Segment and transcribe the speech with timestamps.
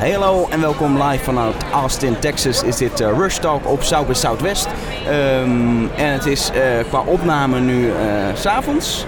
[0.00, 2.62] Hallo en welkom live vanuit Austin, Texas.
[2.62, 4.68] Is dit uh, Rush Talk op South Southwest.
[5.08, 7.94] Um, en het is uh, qua opname nu uh,
[8.34, 9.06] s'avonds.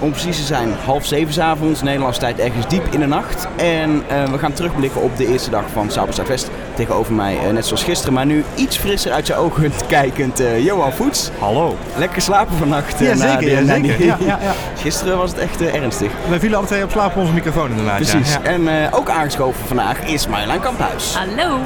[0.00, 3.48] Om precies te zijn half zeven s'avonds, Nederlandse tijd ergens diep in de nacht.
[3.56, 6.50] En we gaan terugblikken op de eerste dag van Southwest.
[6.74, 11.30] Tegenover mij, net zoals gisteren, maar nu iets frisser uit zijn ogen kijkend, Johan Voets.
[11.38, 11.76] Hallo.
[11.96, 12.98] Lekker slapen vannacht.
[12.98, 13.50] Ja, zeker.
[13.50, 14.04] ja, zeker.
[14.04, 14.52] Ja, ja, ja.
[14.82, 16.10] Gisteren was het echt ernstig.
[16.28, 17.96] We vielen alle twee op slaap op onze microfoon inderdaad.
[17.96, 18.36] Precies.
[18.42, 21.14] En ook aangeschoven vandaag is Marjolein Kamphuis.
[21.14, 21.58] Hallo.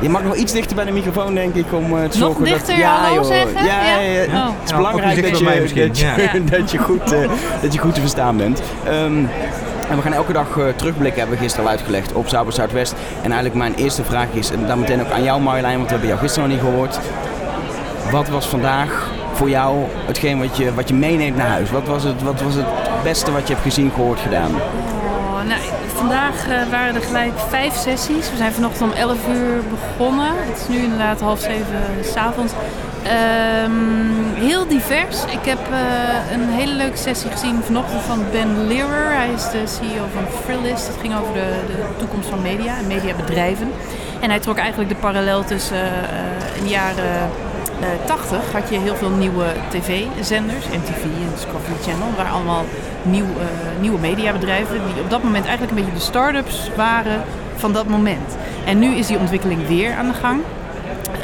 [0.00, 2.44] Je mag nog iets dichter bij de microfoon, denk ik, om uh, te nog zorgen
[2.44, 2.76] dichter, dat...
[2.76, 3.24] Ja, joh.
[3.24, 3.64] Zeggen?
[3.64, 4.24] Ja, ja, ja.
[4.24, 4.46] Oh.
[4.58, 7.30] Het is belangrijk dat, je, dat, je, dat, je goed, uh,
[7.70, 8.62] dat je goed te verstaan bent.
[8.88, 9.28] Um,
[9.90, 12.94] en we gaan elke dag uh, terugblikken, hebben we gisteren al uitgelegd, op Zuid Zuidwest.
[13.22, 15.90] En eigenlijk mijn eerste vraag is, en dan meteen ook aan jou Marjolein, want we
[15.90, 16.98] hebben jou gisteren nog niet gehoord.
[18.10, 21.70] Wat was vandaag voor jou hetgeen wat je, wat je meeneemt naar huis?
[21.70, 22.66] Wat was, het, wat was het
[23.02, 24.50] beste wat je hebt gezien, gehoord, gedaan?
[24.54, 25.60] Oh, nou,
[25.94, 28.30] vandaag uh, waren er gelijk vijf sessies.
[28.30, 30.32] We zijn vanochtend om 11 uur begonnen.
[30.36, 31.80] Het is nu inderdaad half zeven
[32.12, 32.52] s'avonds.
[33.04, 35.24] Um, heel divers.
[35.24, 39.14] Ik heb uh, een hele leuke sessie gezien vanochtend van Ben Learer.
[39.14, 40.86] Hij is de CEO van Thrillist.
[40.86, 43.70] Het ging over de, de toekomst van media en mediabedrijven.
[44.20, 47.30] En hij trok eigenlijk de parallel tussen uh, in de jaren
[47.80, 52.64] uh, 80 had je heel veel nieuwe tv-zenders, MTV en Discovery Channel, waar allemaal
[53.02, 53.26] nieuw,
[53.80, 57.22] nieuwe mediabedrijven die op dat moment eigenlijk een beetje de start-ups waren
[57.56, 58.36] van dat moment.
[58.66, 60.40] En nu is die ontwikkeling weer aan de gang.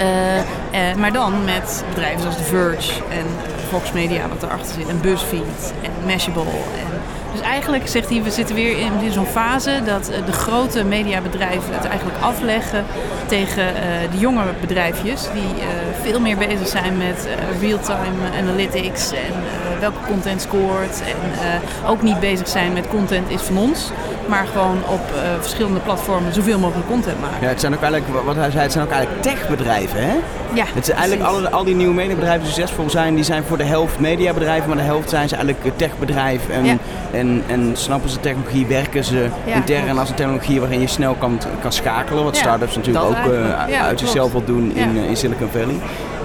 [0.01, 3.27] Uh, uh, maar dan met bedrijven zoals The Verge en
[3.69, 6.43] Fox Media wat erachter zit en BuzzFeed en Mashable.
[6.43, 7.01] En
[7.33, 11.75] dus eigenlijk zegt hij, we zitten weer in, zo'n fase dat uh, de grote mediabedrijven
[11.75, 12.85] het eigenlijk afleggen
[13.27, 13.75] tegen
[14.11, 15.67] de jonge bedrijfjes die
[16.03, 17.29] veel meer bezig zijn met
[17.61, 19.33] real-time analytics en
[19.81, 21.49] welke content scoort en
[21.89, 23.91] ook niet bezig zijn met content is van ons
[24.29, 27.37] maar gewoon op uh, verschillende platformen zoveel mogelijk content maken.
[27.41, 30.15] Ja, het zijn ook eigenlijk, wat hij zei, het zijn ook eigenlijk techbedrijven, hè?
[30.53, 33.57] Ja, het zijn eigenlijk alle, al die nieuwe mediabedrijven die succesvol zijn, die zijn voor
[33.57, 36.55] de helft mediabedrijven, maar de helft zijn ze eigenlijk techbedrijven.
[36.55, 36.77] En, ja.
[37.13, 39.99] en, en snappen ze technologie, werken ze ja, intern klopt.
[39.99, 44.01] als een technologie waarin je snel kan, kan schakelen, wat startups natuurlijk ook uh, uit
[44.01, 45.79] zichzelf wel doen in, uh, in Silicon Valley.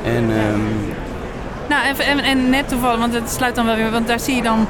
[0.03, 0.94] En, um...
[1.69, 4.35] nou, en, en, en net toevallig, want het sluit dan wel weer, want daar zie
[4.35, 4.67] je dan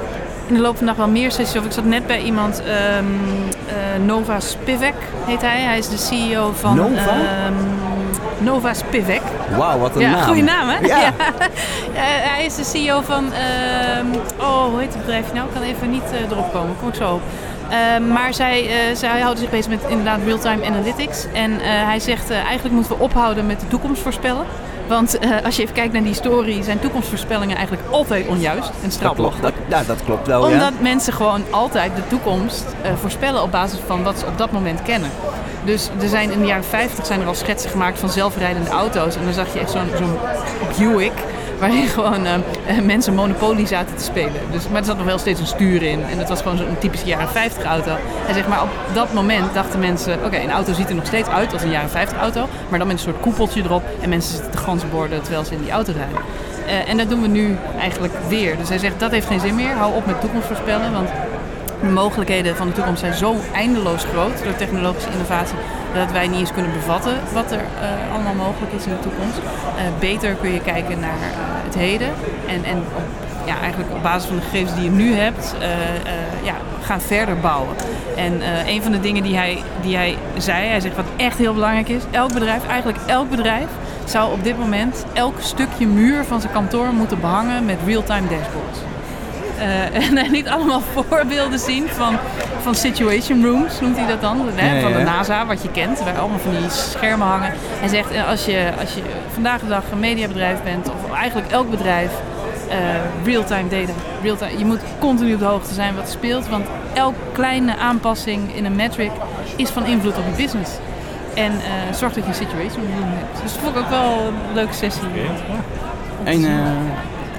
[0.51, 1.59] in de loop van de dag wel meer sessies.
[1.59, 3.19] Of ik zat net bij iemand, um,
[3.67, 4.93] uh, Nova Spivak
[5.25, 5.61] heet hij.
[5.61, 6.75] Hij is de CEO van...
[6.75, 7.15] Nova?
[7.47, 7.55] Um,
[8.37, 9.21] Nova Spivak.
[9.57, 10.21] Wauw, wat een ja, naam.
[10.21, 10.79] Goede naam, hè?
[10.87, 10.97] Ja.
[10.97, 11.11] ja.
[11.93, 13.23] hij is de CEO van...
[13.23, 15.47] Um, oh, hoe heet het bedrijf nou?
[15.47, 16.75] Ik kan even niet uh, erop komen.
[16.79, 17.21] Kom ik zo op.
[17.71, 21.25] Uh, maar zij, uh, zij houden zich bezig met inderdaad real-time analytics.
[21.33, 24.45] En uh, hij zegt eigenlijk moeten we ophouden met de toekomst voorspellen.
[24.91, 29.55] Want als je even kijkt naar die story, zijn toekomstvoorspellingen eigenlijk altijd onjuist en strafbelachelijk.
[29.67, 30.41] Ja, dat klopt wel.
[30.41, 30.81] Omdat ja.
[30.81, 32.65] mensen gewoon altijd de toekomst
[32.99, 35.09] voorspellen op basis van wat ze op dat moment kennen.
[35.65, 39.15] Dus er zijn in de jaren 50 zijn er al schetsen gemaakt van zelfrijdende auto's.
[39.15, 40.17] En dan zag je echt zo'n zo'n
[40.77, 41.13] Buick
[41.61, 42.33] waarin gewoon uh,
[42.83, 44.41] mensen Monopoly zaten te spelen.
[44.51, 46.03] Dus, maar er zat nog wel steeds een stuur in.
[46.03, 47.95] En het was gewoon zo'n typische jaren 50 auto.
[48.27, 50.25] En zeg maar op dat moment dachten mensen...
[50.25, 52.47] Oké, een auto ziet er nog steeds uit als een jaren 50 auto.
[52.69, 53.83] Maar dan met een soort koepeltje erop.
[54.01, 56.17] En mensen zitten te gansborden terwijl ze in die auto rijden.
[56.65, 58.57] Uh, en dat doen we nu eigenlijk weer.
[58.57, 59.73] Dus hij zegt dat heeft geen zin meer.
[59.73, 60.93] Hou op met toekomst voorspellen.
[60.93, 61.09] Want
[61.81, 65.57] de mogelijkheden van de toekomst zijn zo eindeloos groot door technologische innovatie
[65.93, 69.37] dat wij niet eens kunnen bevatten wat er uh, allemaal mogelijk is in de toekomst.
[69.37, 69.43] Uh,
[69.99, 72.09] beter kun je kijken naar uh, het heden
[72.47, 73.03] en, en op,
[73.45, 75.55] ja, eigenlijk op basis van de gegevens die je nu hebt,
[76.43, 77.75] ja, gaan verder bouwen.
[78.15, 81.53] En een van de dingen die hij, die hij zei, hij zegt wat echt heel
[81.53, 83.67] belangrijk is, elk bedrijf, eigenlijk elk bedrijf,
[84.05, 88.79] zou op dit moment elk stukje muur van zijn kantoor moeten behangen met real-time dashboards.
[90.25, 92.17] En niet allemaal voorbeelden zien van,
[92.61, 95.03] van situation rooms, noemt hij dat dan, hè, ja, van de.
[95.03, 97.53] NASA, wat je kent, waar allemaal van die schermen hangen.
[97.79, 99.01] Hij zegt, als je, als je
[99.33, 102.11] vandaag de dag een mediabedrijf bent, of eigenlijk elk bedrijf,
[102.69, 102.75] uh,
[103.25, 103.91] real-time data,
[104.23, 108.55] real-time, je moet continu op de hoogte zijn wat er speelt, want elke kleine aanpassing
[108.55, 109.11] in een metric
[109.55, 110.71] is van invloed op je business.
[111.33, 113.41] En uh, zorg dat je een situation room hebt.
[113.43, 115.03] Dus dat vond ik ook wel een leuke sessie.
[115.07, 116.33] Okay.
[116.33, 116.45] En,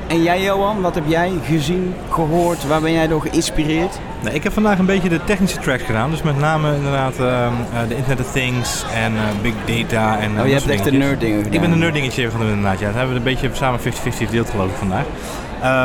[0.08, 2.66] en jij Johan, wat heb jij gezien, gehoord?
[2.66, 3.98] Waar ben jij door geïnspireerd?
[4.22, 6.10] Nee, ik heb vandaag een beetje de technische tracks gedaan.
[6.10, 7.48] Dus met name inderdaad uh,
[7.88, 10.18] de Internet of Things en uh, Big Data.
[10.18, 11.52] En, oh, je hebt echt de nerd dingen gedaan.
[11.52, 12.78] Ik ben een nerd dingetje gaan doen inderdaad.
[12.78, 12.86] Ja.
[12.86, 13.82] Dat hebben we een beetje samen 50-50
[14.16, 15.04] gedeeld geloof ik vandaag.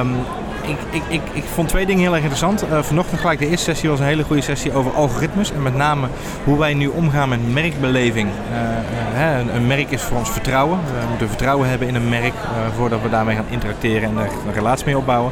[0.01, 0.15] Um,
[0.61, 2.63] ik, ik, ik, ik vond twee dingen heel erg interessant.
[2.63, 5.51] Uh, vanochtend gelijk de eerste sessie was een hele goede sessie over algoritmes.
[5.51, 6.07] En met name
[6.43, 8.29] hoe wij nu omgaan met merkbeleving.
[8.51, 10.79] Uh, uh, een, een, merk is voor ons vertrouwen.
[10.79, 12.33] We moeten vertrouwen hebben in een merk
[12.75, 15.31] voordat we daarmee gaan interacteren en er een relatie mee opbouwen.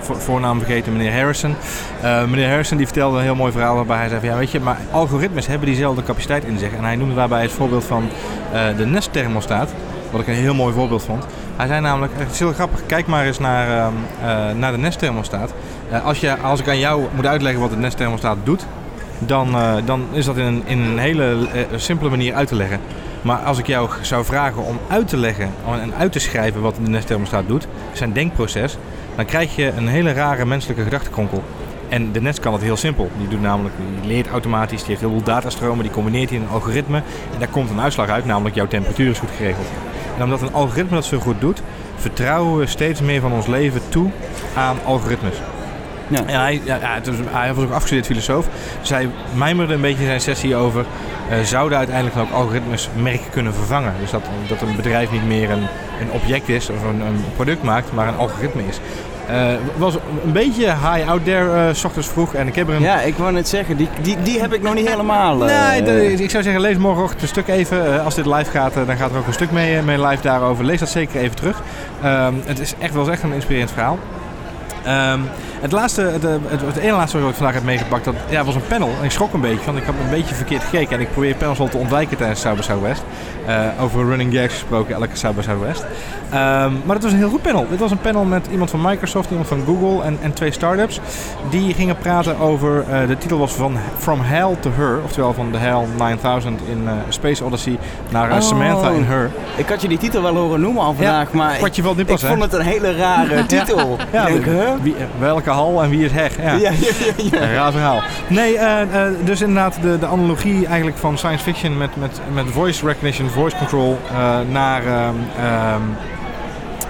[0.02, 1.56] voornaam vergeten, meneer Harrison.
[2.02, 4.60] Eh, meneer Harrison die vertelde een heel mooi verhaal waarbij hij zei ja weet je,
[4.60, 6.74] maar algoritmes hebben diezelfde capaciteit in zich.
[6.74, 8.10] En hij noemde daarbij het voorbeeld van
[8.52, 9.70] eh, de Nest thermostaat.
[10.12, 11.26] Wat ik een heel mooi voorbeeld vond.
[11.56, 14.78] Hij zei namelijk, het is heel grappig, kijk maar eens naar, ehm, eh, naar de
[14.78, 15.54] Nest thermostaat.
[15.90, 18.66] Eh, als, je, als ik aan jou moet uitleggen wat de Nest thermostaat doet,
[19.20, 22.56] dan, eh, dan is dat in een, in een hele eh, simpele manier uit te
[22.56, 22.80] leggen.
[23.22, 26.76] Maar als ik jou zou vragen om uit te leggen en uit te schrijven wat
[26.76, 28.78] de Nest thermostaat doet, zijn denkproces,
[29.16, 31.44] dan krijg je een hele rare menselijke gedachtenkronkel.
[31.90, 33.12] En de Nest kan het heel simpel.
[33.18, 36.44] Die doet namelijk, die leert automatisch, die heeft heel veel datastromen, die combineert die in
[36.44, 36.98] een algoritme
[37.34, 39.68] en daar komt een uitslag uit, namelijk jouw temperatuur is goed geregeld.
[40.18, 41.62] En omdat een algoritme dat zo goed doet,
[41.96, 44.10] vertrouwen we steeds meer van ons leven toe
[44.56, 45.36] aan algoritmes.
[46.08, 46.20] Ja.
[46.26, 48.48] En hij, ja, ja, het was, hij was ook afgestudeerd filosoof.
[48.80, 50.86] Dus hij mijmerde een beetje zijn sessie over...
[51.30, 53.94] eh, zouden uiteindelijk ook algoritmes merken kunnen vervangen?
[54.02, 55.68] Dus dat, dat een bedrijf niet meer een,
[56.02, 58.80] een object is of een, een product maakt, maar een algoritme is.
[59.28, 59.36] Eh,
[59.78, 59.94] was
[60.24, 62.34] een beetje high out there, eh, s ochtends vroeg.
[62.34, 62.82] En ik heb er een...
[62.82, 65.36] Ja, ik wou net zeggen, die, die, die heb ik nog niet helemaal.
[65.46, 68.04] Nee, de- ik zou zeggen, lees morgenochtend een stuk even.
[68.04, 70.66] Als dit live gaat, dan gaat er ook een stuk mee, mee live daarover.
[70.66, 71.62] Lees dat zeker even terug.
[72.04, 73.98] Ehm, het is echt wel eens echt een inspirerend verhaal.
[74.88, 75.20] Ehm,
[75.62, 78.44] het, laatste, het, eh, het, het ene laatste wat ik vandaag heb meegepakt, dat ja,
[78.44, 78.90] was een panel.
[79.00, 80.96] En ik schrok een beetje, want ik had een beetje verkeerd gekeken.
[80.96, 83.04] En ik probeer panels al te ontwijken tijdens by Southwest.
[83.46, 85.86] Eh, over running gags gesproken, elke by Southwest.
[86.30, 87.66] Ehm, maar het was een heel goed panel.
[87.70, 91.00] Dit was een panel met iemand van Microsoft, iemand van Google en, en twee startups.
[91.50, 95.00] Die gingen praten over, eh, de titel was van From Hell to Her.
[95.04, 97.78] Oftewel van de Hell 9000 in Space Odyssey
[98.10, 98.42] naar Oh.
[98.42, 99.32] Samantha in Her.
[99.56, 102.42] Ik had je die titel wel horen noemen al vandaag, maar ik, niet pas, vond
[102.42, 103.98] het een hele rare titel.
[104.12, 104.77] Ja, ik huh?
[104.82, 106.38] Wie, welke hal en wie is heg?
[106.38, 106.56] Ja.
[106.56, 106.72] Ja,
[107.32, 108.02] ja, ja, raar verhaal.
[108.28, 112.46] Nee, eh, eh, dus inderdaad de, de analogie eigenlijk van science fiction met, met, met
[112.52, 115.82] voice recognition, voice control eh, naar, ehm, ehm,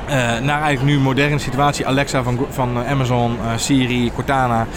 [0.07, 1.87] eh, naar eigenlijk nu moderne situatie.
[1.87, 4.67] Alexa van, van eh, Amazon, eh, Siri, Cortana.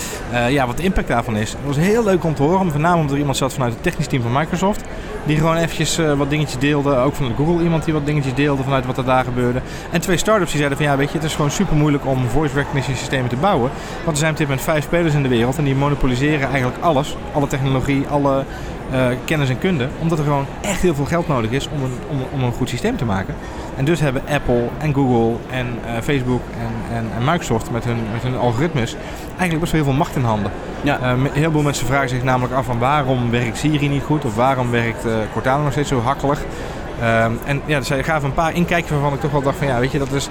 [0.48, 1.50] Ja, wat de impact daarvan is.
[1.50, 4.06] Het was heel leuk om te horen, name omdat er iemand zat vanuit het technisch
[4.06, 4.84] team van Microsoft.
[5.24, 6.96] Die gewoon eventjes wat dingetjes deelde.
[6.96, 9.60] Ook vanuit Google iemand die wat dingetjes deelde vanuit wat er daar gebeurde.
[9.90, 12.28] En twee startups die zeiden van ja weet je, het is gewoon super moeilijk om
[12.28, 13.70] voice recognition systemen te bouwen.
[14.04, 16.82] Want er zijn op dit moment vijf spelers in de wereld en die monopoliseren eigenlijk
[16.82, 17.16] alles.
[17.32, 18.44] Alle technologie, alle
[18.92, 19.88] eh, kennis en kunde.
[19.98, 22.68] Omdat er gewoon echt heel veel geld nodig is om een, om, om een goed
[22.68, 23.34] systeem te maken.
[23.76, 27.98] En dus hebben Apple en Google en eh, Facebook en, en, en Microsoft met hun,
[28.12, 28.96] met hun algoritmes
[29.28, 30.52] eigenlijk best wel heel veel macht in handen.
[30.82, 31.14] Ja.
[31.16, 34.34] Me- heel veel mensen vragen zich namelijk af van waarom werkt Siri niet goed of
[34.34, 36.40] waarom werkt Cortana nog steeds zo hakkelig.
[37.00, 39.66] Ehm, en ja, dus zij gaven een paar inkijkjes waarvan ik toch wel dacht van
[39.66, 40.28] ja, weet je, dat is...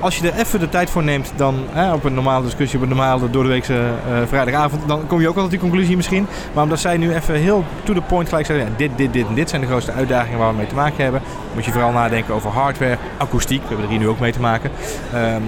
[0.00, 2.82] Als je er even de tijd voor neemt, dan hè, op een normale discussie, op
[2.82, 6.26] een normale doordeweekse eh vrijdagavond, dan kom je ook wel tot die conclusie misschien.
[6.52, 9.34] Maar omdat zij nu even heel to the point gelijk zeggen, dit, dit, dit en
[9.34, 11.22] dit zijn de grootste uitdagingen waar we mee te maken hebben,
[11.54, 14.40] moet je vooral nadenken over hardware, akoestiek, we hebben er hier nu ook mee te
[14.40, 14.70] maken.
[15.12, 15.42] Ehm,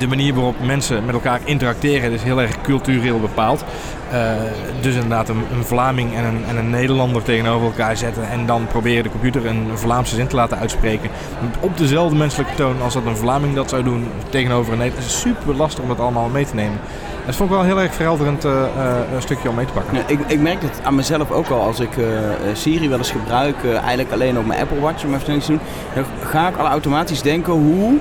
[0.00, 3.64] de manier waarop mensen met elkaar interacteren is heel erg cultureel bepaald.
[4.10, 4.32] Eh,
[4.80, 8.66] dus inderdaad een, een Vlaming en een, en een Nederlander tegenover elkaar zetten en dan
[8.66, 11.10] proberen de computer een Vlaamse zin te laten uitspreken.
[11.60, 15.10] Op dezelfde menselijke toon als dat een Vlaming dat zou doen tegenover een Nederlander.
[15.10, 16.78] Het is super lastig om dat allemaal mee te nemen.
[17.26, 19.98] Dat vond ik wel heel erg verhelderend eh, eh, een stukje om mee te pakken.
[20.06, 22.04] Ik, ik merk het aan mezelf ook al als ik eh,
[22.52, 25.60] Siri wel eens gebruik, eigenlijk alleen op mijn Apple Watch om even te doen.
[25.94, 27.98] Dan ga ik al automatisch denken, hoe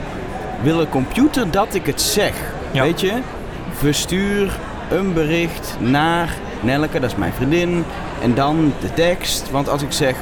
[0.61, 2.33] wil een computer dat ik het zeg?
[2.71, 2.81] Ja.
[2.81, 3.13] Weet je?
[3.71, 4.59] Verstuur
[4.91, 7.85] een bericht naar Nelleke, dat is mijn vriendin.
[8.21, 9.51] En dan de tekst.
[9.51, 10.15] Want als ik zeg,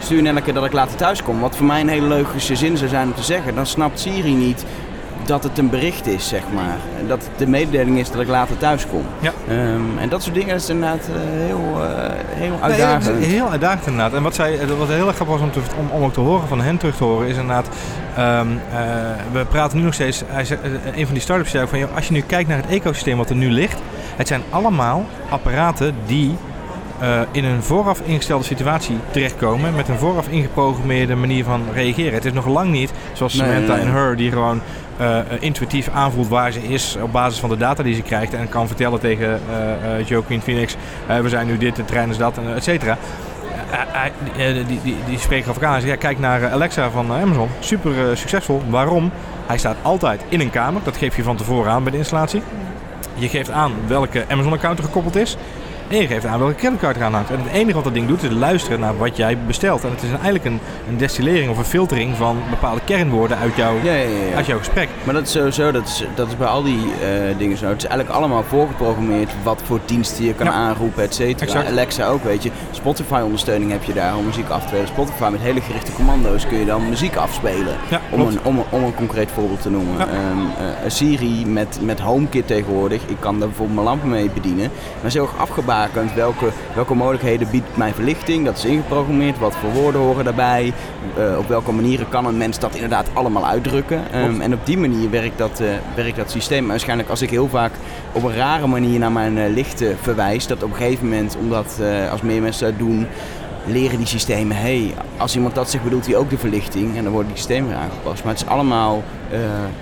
[0.00, 1.40] stuur Nelleke dat ik later thuis kom.
[1.40, 3.54] Wat voor mij een hele logische zin zou zijn om te zeggen.
[3.54, 4.64] Dan snapt Siri niet
[5.26, 6.76] dat het een bericht is, zeg maar.
[6.98, 9.02] En Dat het de mededeling is dat ik later thuis kom.
[9.20, 9.32] Ja.
[9.48, 11.14] Ehm, en dat soort dingen is inderdaad eh,
[11.46, 13.24] heel, eh, heel uitdagend.
[13.24, 14.12] heel uitdagend inderdaad.
[14.14, 16.48] En wat, zij, wat heel erg grappig was om, te, om, om ook te horen
[16.48, 17.68] van hen terug te horen, is inderdaad,
[18.16, 18.78] ehm, eh,
[19.32, 21.78] we praten nu nog steeds, hij zei, eh, een van die start-ups zei ook van,
[21.78, 23.78] joh, als je nu kijkt naar het ecosysteem wat er nu ligt,
[24.16, 26.36] het zijn allemaal apparaten die
[27.04, 32.12] eh, in een vooraf ingestelde situatie terechtkomen met een vooraf ingeprogrammeerde manier van reageren.
[32.12, 34.60] Het is nog lang niet zoals Nee, Samantha en Her die gewoon
[34.96, 38.48] eh, intuïtief aanvoelt waar ze is op basis van de data die ze krijgt en
[38.48, 42.16] kan vertellen tegen eh eh Joaquin Phoenix, eh, we zijn nu dit, de trein is
[42.16, 42.98] dat, en et cetera.
[44.36, 45.70] Die, die, die spreekt af aan.
[45.70, 47.48] Hij zegt, ja, kijk naar Alexa van Amazon.
[47.58, 48.62] Super succesvol.
[48.68, 49.10] Waarom?
[49.46, 50.80] Hij staat altijd in een kamer.
[50.84, 52.42] Dat geef je van tevoren aan bij de installatie.
[53.14, 55.36] Je geeft aan welke Amazon-account er gekoppeld is.
[55.94, 57.30] En je geeft aan welke creditcard eraan hangt.
[57.30, 59.84] En het enige wat dat ding doet is luisteren naar wat jij bestelt.
[59.84, 63.74] En het is eigenlijk een, een destillering of een filtering van bepaalde kernwoorden uit, jouw
[63.82, 64.88] Ja, ja, ja, uit jouw gesprek.
[65.04, 67.66] Maar dat is sowieso, dat is, dat is bij al die eh, dingen zo.
[67.66, 71.64] Het is eigenlijk allemaal voorgeprogrammeerd wat voor diensten je kan aanroepen, et cetera.
[71.64, 72.50] Alexa ook, weet je.
[72.70, 74.86] Spotify-ondersteuning heb je daar om muziek af te spelen.
[74.86, 77.76] Spotify met hele gerichte commando's kun je dan muziek afspelen.
[78.10, 80.00] Om een, om, een, om een concreet voorbeeld te noemen.
[80.00, 80.06] Eh,
[80.86, 84.70] Siri met, met HomeKit tegenwoordig, ik kan daar bijvoorbeeld mijn lampen mee bedienen.
[84.96, 85.38] Maar is heel erg
[85.84, 88.44] afgebakend welke, welke mogelijkheden biedt mijn verlichting.
[88.44, 90.72] Dat is ingeprogrammeerd, wat voor woorden horen daarbij.
[91.16, 94.00] eh, op welke manieren kan een mens dat inderdaad allemaal uitdrukken.
[94.12, 96.66] Ehm, en op die manier werkt dat, eh, werkt dat systeem.
[96.68, 97.72] Waarschijnlijk als ik heel vaak
[98.12, 101.80] op een rare manier naar mijn eh, lichten verwijs, dat op een gegeven moment, omdat
[102.10, 103.06] als meer mensen dat doen,
[103.66, 106.96] leren die systemen, hé, hey, als iemand dat zegt, bedoelt hij ook de verlichting.
[106.96, 108.24] En dan worden die systemen weer aangepast.
[108.24, 109.02] Maar het is allemaal,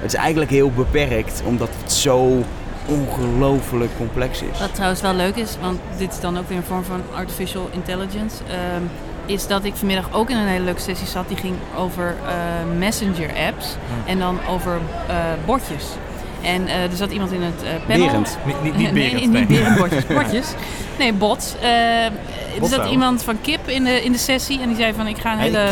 [0.01, 2.43] het is eigenlijk heel beperkt, omdat het zo
[2.87, 4.59] ongelooflijk complex is.
[4.59, 7.69] Wat trouwens wel leuk is, want dit is dan ook weer een vorm van artificial
[7.73, 8.45] intelligence.
[8.45, 8.83] ehm,
[9.27, 11.29] is dat ik vanmiddag ook in een hele leuke sessie zat.
[11.29, 15.85] Die ging over eh, messenger apps en dan over eh, bordjes.
[16.43, 18.07] En eh, er zat iemand in het eh, panel.
[18.07, 18.39] Berend.
[18.47, 19.47] Niet, niet, niet nee, Berend, niet nee.
[19.47, 20.47] berenbordjes, bordjes.
[20.99, 21.55] Nee, bots.
[21.61, 25.07] Eh, er zat iemand van Kip in de, in de sessie en die zei van
[25.07, 25.71] ik ga een Hey, hele...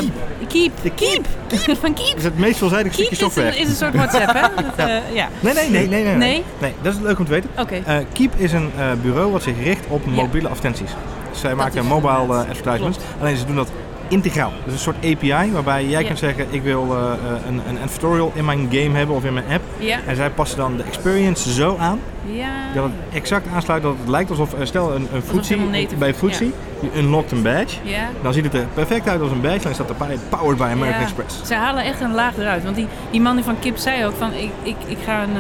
[0.48, 0.72] Keep.
[0.82, 1.26] De Keep.
[1.48, 1.78] Keep.
[1.84, 2.16] Van Keep.
[2.16, 4.62] Is het meest veelzijdige Keep stukje is een, is een soort WhatsApp, hè?
[4.76, 5.28] Dat, ja.
[5.40, 6.44] Nee, nee, nee, nee, nee, Nee?
[6.58, 7.50] Nee, dat is leuk om te weten.
[7.58, 7.82] Oké.
[8.12, 8.70] Keep is een
[9.02, 10.90] bureau wat zich richt op mobiele advertenties.
[11.32, 12.98] Zij maken mobile advertisements.
[13.20, 13.68] Alleen ze doen dat
[14.10, 14.52] integraal.
[14.64, 18.32] Dus een soort API waarbij jij kunt zeggen ik wil eh, eh, een, een advertorial
[18.34, 19.62] in mijn game hebben of in mijn app.
[20.06, 22.48] En zij passen dan de experience zo aan Ja.
[22.74, 23.82] dat het exact aansluit.
[23.82, 27.76] Dat het lijkt alsof, eh, stel een, een Footsie, bij Footsie, je unlockt een badge.
[27.82, 28.08] Ja.
[28.22, 29.68] Dan ziet het er perfect uit als een badge.
[29.68, 31.40] Is dat erbij powered by American Express.
[31.44, 32.64] Ze halen echt een laag eruit.
[32.64, 35.36] Want die, die man die van Kip zei ook van ik, ik, ik ga een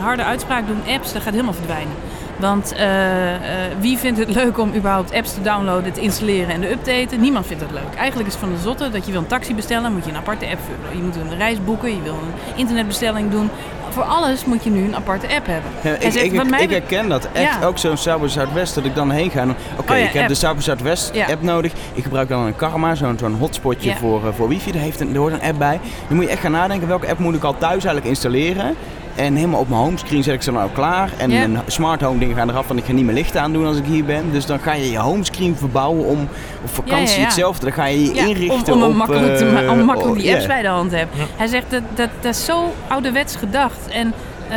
[0.00, 0.94] harde uitspraak doen.
[0.94, 1.94] Apps, dat gaat helemaal verdwijnen.
[2.40, 3.40] Want eh, eh,
[3.80, 7.20] wie vindt het leuk om überhaupt apps te downloaden, te installeren en te updaten?
[7.20, 7.94] Niemand vindt dat leuk.
[7.96, 10.16] Eigenlijk is het van de zotte dat je wil een taxi bestellen, moet je een
[10.16, 10.96] aparte app vullen.
[10.96, 13.50] Je moet een reis boeken, je wil een internetbestelling doen.
[13.88, 15.70] Voor alles moet je nu een aparte app hebben.
[15.82, 17.66] Ja, ik, zegt, ik, mij ik herken dat echt Ja.
[17.66, 19.42] ook zo'n Sauber Zuidwest dat ik dan heen ga.
[19.76, 20.28] Oké, Oh ja, ik heb app.
[20.28, 21.72] de Sauber Zuidwest app nodig.
[21.94, 24.72] Ik gebruik dan een Karma, zo'n hotspotje voor, eh, voor wifi.
[24.72, 25.80] Daar, heeft een, daar hoort een app bij.
[26.08, 28.74] Dan moet je echt gaan nadenken welke app moet ik al thuis eigenlijk installeren.
[29.20, 31.10] En helemaal op mijn homescreen zet ik ze nou klaar.
[31.16, 33.76] En mijn smart home dingen gaan eraf, want ik ga niet meer licht aandoen als
[33.76, 34.32] ik hier ben.
[34.32, 36.28] Dus dan ga je je homescreen verbouwen om
[36.64, 37.24] op vakantie Ja, ja, ja.
[37.24, 37.64] hetzelfde.
[37.64, 38.96] Dan ga je je Ja, inrichten om, om, op...
[38.96, 41.18] makkelijk te ma- eh, om makkelijk die oh, apps bij de hand te hebben.
[41.18, 41.24] Ja.
[41.36, 43.88] Hij zegt dat, dat dat is zo ouderwets gedacht.
[43.88, 44.12] En
[44.48, 44.56] eh,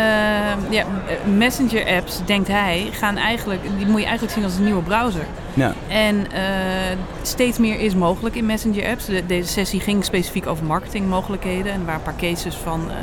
[0.69, 0.83] ja,
[1.37, 5.25] messenger apps, denkt hij, gaan eigenlijk, die moet je eigenlijk zien als een nieuwe browser.
[5.53, 5.73] Ja.
[5.87, 6.41] En eh,
[7.21, 9.05] steeds meer is mogelijk in messenger apps.
[9.05, 11.71] De, deze sessie ging specifiek over marketingmogelijkheden.
[11.71, 12.95] En er waren een paar cases van eh,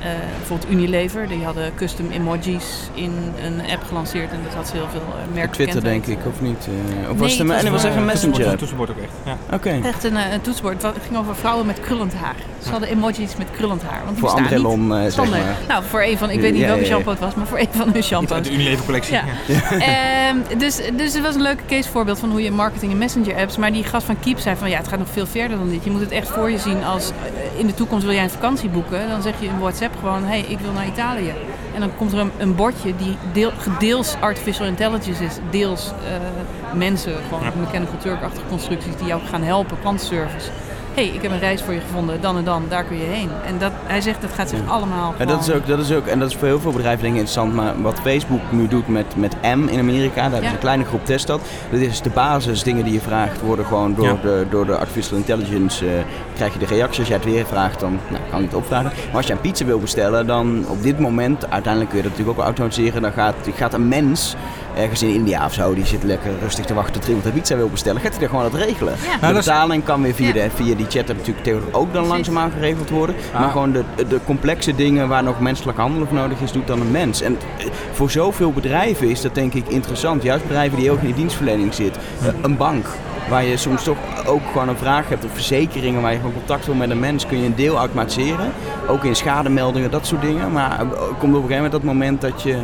[0.00, 0.06] eh,
[0.38, 1.28] bijvoorbeeld Unilever.
[1.28, 3.12] Die hadden custom emojis in
[3.44, 4.30] een app gelanceerd.
[4.30, 6.68] En dat had ze heel veel uh, merken Twitter denk ik, of niet?
[6.68, 8.58] Eh, of was Nee, het, een, was het was een, echt een Eh, messenger app?
[8.58, 9.12] Toetsenbord ook echt.
[9.24, 9.36] Ja.
[9.56, 9.80] Oké.
[9.82, 10.82] Echt een, eh, een toetsenbord.
[10.82, 12.34] Het ging over vrouwen met krullend haar.
[12.62, 14.00] Ze hadden emojis met krullend haar.
[14.04, 14.64] Want die Voor bestaan niet.
[14.64, 15.56] Andrelon, eh, zeg maar.
[15.68, 16.92] Nou, voor een van, ik weet niet Ja, welke ja, ja.
[16.94, 18.42] shampoo het was, maar voor een van hun shampoos.
[18.42, 19.14] de Unilever collectie.
[19.14, 19.24] Ja.
[20.26, 23.56] Ehm, dus, dus het was een leuke casevoorbeeld van hoe je marketing en messenger apps.
[23.56, 25.84] Maar die gast van Keep zei van ja, het gaat nog veel verder dan dit.
[25.84, 28.30] Je moet het echt voor je zien als eh, in de toekomst wil jij een
[28.30, 29.08] vakantie boeken.
[29.08, 31.34] Dan zeg je in WhatsApp gewoon, hé, hey, ik wil naar Italië.
[31.74, 36.76] En dan komt er een, een bordje die deel, deels artificial intelligence is, deels eh,
[36.78, 37.52] mensen, gewoon Ja.
[37.60, 40.50] mechanical Turk-achtige constructies die jou gaan helpen, klantenservice.
[40.96, 43.04] Hé, hey, ik heb een reis voor je gevonden, dan en dan, daar kun je
[43.04, 43.28] heen.
[43.46, 44.70] En dat, hij zegt dat gaat zich Ja.
[44.70, 47.02] allemaal Ja, dat is, ook, dat is ook, en dat is voor heel veel bedrijven
[47.02, 50.40] denk ik interessant, maar wat Facebook nu doet met, met M in Amerika, daar hebben
[50.42, 50.48] Ja.
[50.48, 51.40] ze een kleine groep test dat.
[51.70, 54.16] Dat is de basis, dingen die je vraagt worden gewoon door, Ja.
[54.22, 55.92] de, door de artificial intelligence, eh,
[56.34, 56.98] krijg je de reactie.
[56.98, 58.90] Als jij het weer vraagt, dan nou, kan je het opvragen.
[59.06, 62.12] Maar als je een pizza wil bestellen, dan op dit moment, uiteindelijk kun je dat
[62.18, 64.36] natuurlijk ook wel automatiseren, dan gaat, gaat een mens
[64.76, 67.56] ergens in India of zo, die zit lekker rustig te wachten tot iemand een pizza
[67.56, 68.92] wil bestellen, gaat hij er gewoon dat regelen.
[69.06, 69.12] Ja.
[69.12, 70.32] De Nou, betaling kan weer via, Ja.
[70.32, 73.16] de, via die chat natuurlijk tegenwoordig ook dan langzaamaan geregeld worden.
[73.32, 73.50] Maar Ah.
[73.52, 76.90] gewoon de, de complexe dingen waar nog menselijk handelen voor nodig is, doet dan een
[76.90, 77.20] mens.
[77.20, 80.22] En eh, voor zoveel bedrijven is dat denk ik interessant.
[80.22, 82.02] Juist bedrijven die ook in de dienstverlening zitten.
[82.22, 82.86] Eh, een bank.
[83.28, 85.24] Waar je soms toch ook gewoon een vraag hebt.
[85.24, 87.26] Of verzekeringen waar je gewoon contact wil met een mens.
[87.26, 88.52] Kun je een deel automatiseren.
[88.88, 90.52] Ook in schademeldingen, dat soort dingen.
[90.52, 92.56] Maar eh, komt op een gegeven moment dat moment dat je...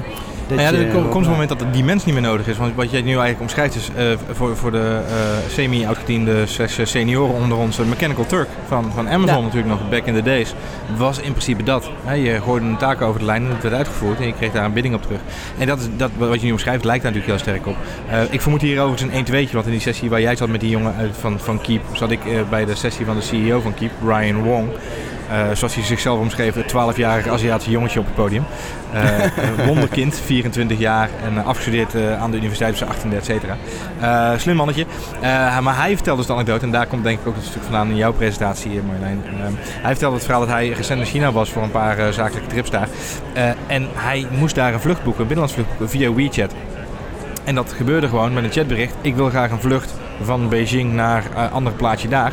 [0.56, 2.56] Dat ja, er komt een moment dat die mens niet meer nodig is.
[2.56, 7.34] Want wat jij nu eigenlijk omschrijft is eh, voor, voor de eh, semi-oudgediende slash senioren
[7.34, 9.42] onder ons, eh, Mechanical Turk van, van Amazon Ja.
[9.42, 10.54] natuurlijk nog, back in the days,
[10.96, 11.90] was in principe dat.
[12.04, 14.52] Hè, je gooide een taak over de lijn en het werd uitgevoerd en je kreeg
[14.52, 15.20] daar een bidding op terug.
[15.58, 17.76] En dat, is, dat wat je nu omschrijft lijkt daar natuurlijk heel sterk op.
[18.08, 20.48] Eh, ik vermoed hier overigens een 1 2 want in die sessie waar jij zat
[20.48, 23.60] met die jongen van, van Keep, zat ik eh, bij de sessie van de CEO
[23.60, 24.68] van Keep, Ryan Wong.
[25.30, 28.44] Eh, zoals hij zichzelf omschreef, een 12-jarig Aziatisch jongetje op het podium.
[28.92, 29.24] Eh,
[29.58, 34.36] een wonderkind, 24 jaar en uh, afgestudeerd aan de universiteit op 38, et cetera.
[34.38, 34.86] slim mannetje.
[35.62, 37.88] maar hij vertelde dus de anekdote, en daar komt denk ik ook een stuk vandaan
[37.88, 39.22] in jouw presentatie, Marjolein.
[39.64, 42.70] hij vertelde het verhaal dat hij recent in China was voor een paar zakelijke trips
[42.70, 42.88] daar.
[43.66, 46.54] en hij moest daar een vlucht boeken, een binnenlands vlucht boeken, via WeChat.
[47.44, 48.94] En dat gebeurde gewoon met een chatbericht.
[49.00, 52.32] Ik wil graag een vlucht van Beijing naar een uh, ander plaatje daar.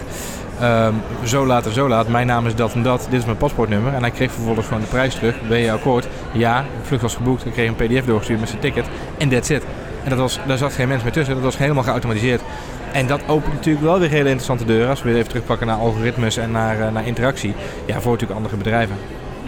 [0.61, 2.07] Um, zo laat en zo laat.
[2.07, 3.07] Mijn naam is dat en dat.
[3.09, 3.93] Dit is mijn paspoortnummer.
[3.93, 5.35] En hij kreeg vervolgens gewoon de prijs terug.
[5.47, 6.07] Ben je akkoord?
[6.31, 6.61] Ja.
[6.61, 7.45] De vlucht was geboekt.
[7.45, 8.85] Ik kreeg een pdf doorgestuurd met zijn ticket.
[9.17, 9.63] En that's it.
[10.03, 11.33] En dat was, daar zat geen mens meer tussen.
[11.33, 12.41] Dat was helemaal geautomatiseerd.
[12.91, 14.89] En dat opent natuurlijk wel weer hele interessante deuren.
[14.89, 17.53] Als we weer even terugpakken naar algoritmes en naar, uh, naar interactie.
[17.85, 18.95] Ja, voor natuurlijk andere bedrijven.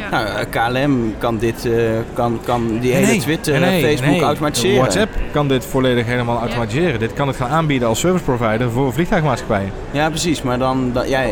[0.10, 4.22] Nou, eh, KLM kan, dit, uh, kan, kan die hele Twitter, nee, Facebook nee.
[4.22, 4.78] automatiseren.
[4.78, 7.00] WhatsApp kan dit volledig helemaal automatiseren.
[7.00, 9.72] Dit kan het gaan aanbieden als service provider voor vliegtuigmaatschappijen.
[9.92, 10.42] Ja, precies.
[10.42, 11.24] Maar dan, dan ja,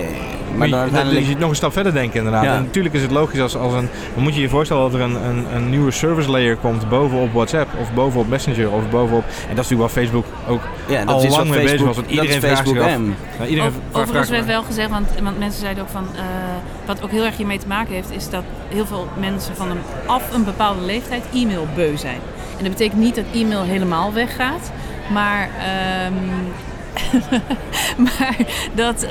[0.56, 2.44] maar dan, je ziet nog een stap verder denken inderdaad.
[2.44, 3.90] En natuurlijk is het logisch als, als een...
[4.14, 7.34] Dan moet je je voorstellen dat er een, een, een nieuwe service layer komt bovenop
[7.34, 9.24] WhatsApp of bovenop Messenger of bovenop...
[9.24, 11.96] En dat is natuurlijk waar Facebook ook ja, dat al is lang mee bezig was.
[11.96, 12.90] Want iedereen vraagt zich af.
[13.40, 16.08] Ja, iedereen overigens werd wel gezegd, want, want mensen zeiden ook van...
[16.16, 16.22] Uh,
[16.86, 19.80] wat ook heel erg hiermee te maken heeft, is dat heel veel mensen van een,
[20.06, 22.20] af een bepaalde leeftijd e-mailbeu zijn.
[22.58, 24.72] En dat betekent niet dat e-mail helemaal weggaat,
[25.12, 25.50] maar
[26.08, 26.14] um,
[28.06, 28.38] maar
[28.74, 29.10] dat, uh,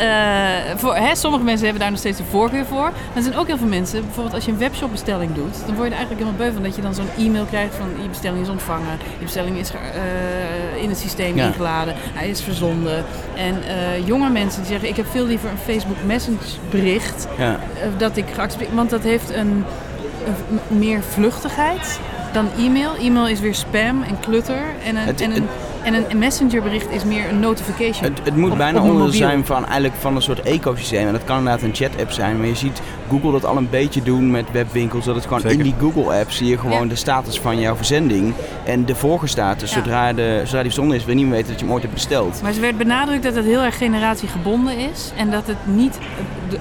[0.76, 2.90] voor, hè, sommige mensen hebben daar nog steeds de voorkeur voor.
[2.90, 5.88] Maar er zijn ook heel veel mensen, bijvoorbeeld als je een webshopbestelling doet, dan word
[5.88, 8.42] je er eigenlijk helemaal beu van dat je dan zo'n e-mail krijgt van je bestelling
[8.42, 13.04] is ontvangen, je bestelling is uh, in het systeem ingeladen, hij is verzonden.
[13.36, 17.58] En uh, jonge mensen die zeggen ik heb veel liever een Facebook Messenger bericht ja.
[17.96, 19.64] dat ik geaccepteerd, want dat heeft een,
[20.26, 22.00] een meer vluchtigheid
[22.32, 22.94] dan e-mail.
[23.00, 25.48] E-mail is weer spam en klutter en een, en een
[25.94, 28.04] en een messengerbericht is meer een notification.
[28.04, 31.06] Het, het moet bijna onderdeel zijn van, eigenlijk van een soort ecosysteem.
[31.06, 32.38] En dat kan inderdaad een chat-app zijn.
[32.38, 35.04] Maar je ziet Google dat al een beetje doen met webwinkels.
[35.04, 38.34] Dat het gewoon in die Google-app zie je gewoon de status van jouw verzending.
[38.64, 39.72] En de voorgestatus.
[39.72, 42.42] Zodra, de, zodra die verzonden is, wil meer weten dat je hem ooit hebt besteld.
[42.42, 45.12] Maar ze werd benadrukt dat het heel erg generatiegebonden is.
[45.16, 45.98] En dat het niet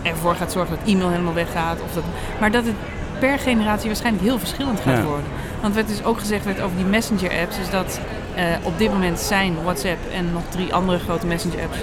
[0.02, 1.82] ervoor gaat zorgen dat e-mail helemaal weggaat.
[1.82, 2.04] Of dat,
[2.40, 2.76] maar dat het
[3.20, 5.26] per generatie waarschijnlijk heel verschillend gaat worden.
[5.62, 8.00] Want wat dus ook gezegd werd over die messenger-apps, is dat
[8.64, 11.78] op dit moment zijn WhatsApp en nog drie andere grote messenger-apps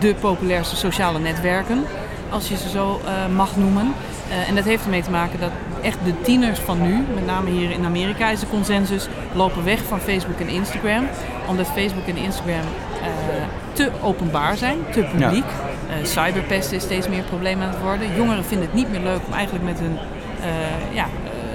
[0.00, 1.84] de populairste sociale netwerken,
[2.30, 3.94] als je ze zo uh, mag noemen.
[4.28, 5.50] Uh, en dat heeft ermee te maken dat
[5.82, 9.82] echt de tieners van nu, met name hier in Amerika is de consensus, lopen weg
[9.88, 11.06] van Facebook en Instagram.
[11.48, 12.64] Omdat Facebook en Instagram
[13.72, 15.44] te openbaar zijn, te publiek.
[15.44, 16.04] Ja.
[16.04, 18.14] cyberpest is steeds meer een probleem aan het worden.
[18.16, 19.98] Jongeren vinden het niet meer leuk om eigenlijk met hun
[20.92, 21.06] ja,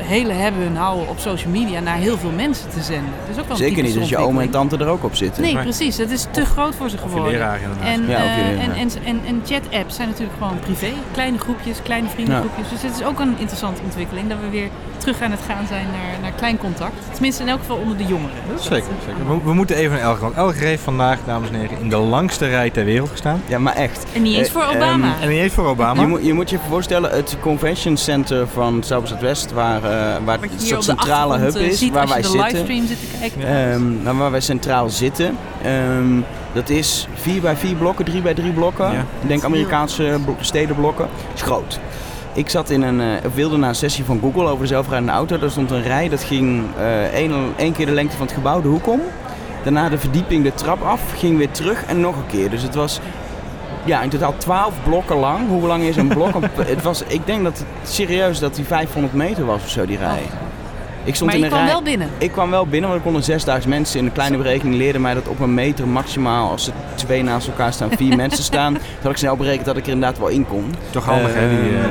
[0.04, 3.12] hele hebben hun houden op social media naar heel veel mensen te zenden.
[3.20, 5.44] Dat is ook wel Zeker niet als je oom en tante er ook op zitten.
[5.44, 5.96] Nee, precies.
[5.96, 7.32] Dat is te groot voor ze geworden.
[7.32, 10.92] Leraar, en, ja, uh, en, en, en, en chat-apps zijn natuurlijk gewoon privé.
[11.12, 12.70] Kleine groepjes, kleine vriendengroepjes.
[12.70, 15.86] Dus het is ook een interessante ontwikkeling dat we weer terug aan het gaan zijn
[15.86, 16.94] naar, naar klein contact.
[17.14, 18.36] Tenminste in elk geval onder de jongeren.
[18.60, 18.84] zeker.
[19.06, 19.28] zeker.
[19.28, 20.22] We, we, moeten even naar Elger.
[20.22, 23.42] Want Elger heeft vandaag, dames en heren, in de langste rij ter wereld gestaan.
[23.46, 24.06] Ja, maar echt.
[24.14, 25.16] En niet eens voor eh, Obama.
[25.16, 26.02] Um, en niet eens voor Obama.
[26.02, 29.84] Je moet je, moet je voorstellen, het convention center van Zuid-West, waar,
[30.26, 32.66] waar een soort centrale hub eh, is, waar wij zitten.
[33.20, 33.58] kijken.
[33.74, 35.38] Um, waar wij centraal zitten.
[35.66, 38.92] Um, dat is 4 bij 4 blokken, 3 bij 3 blokken.
[38.92, 39.00] Ja.
[39.22, 41.06] Ik denk Amerikaanse stedenblokken.
[41.06, 41.80] Het is groot.
[42.34, 45.40] Ik zat in een, uh, wilde naar een sessie van Google over de zelfrijdende auto.
[45.40, 46.64] Daar stond een rij, dat ging
[47.14, 49.02] één, één keer de lengte van het gebouw de hoek om.
[49.64, 52.50] Daarna de verdieping de trap af, ging weer terug en nog een keer.
[52.50, 53.00] Dus het was
[53.84, 55.48] ja, in totaal 12 blokken lang.
[55.48, 56.34] Hoe lang is een blok?
[56.56, 59.98] het was, ik denk dat het serieus dat die 500 meter was of zo, die
[59.98, 60.22] rij.
[60.24, 60.50] Oh.
[61.04, 62.10] Ik stond maar in je kwam wel binnen?
[62.18, 64.00] Ik kwam wel binnen, want er konden 6000 mensen.
[64.00, 67.48] In een kleine berekening leerden mij dat op een meter maximaal, als er twee naast
[67.48, 68.74] elkaar staan, vier mensen staan.
[68.74, 70.74] Toen had ik snel berekend dat ik er inderdaad wel in kon.
[70.90, 71.84] Toch handig, hè, die, uh,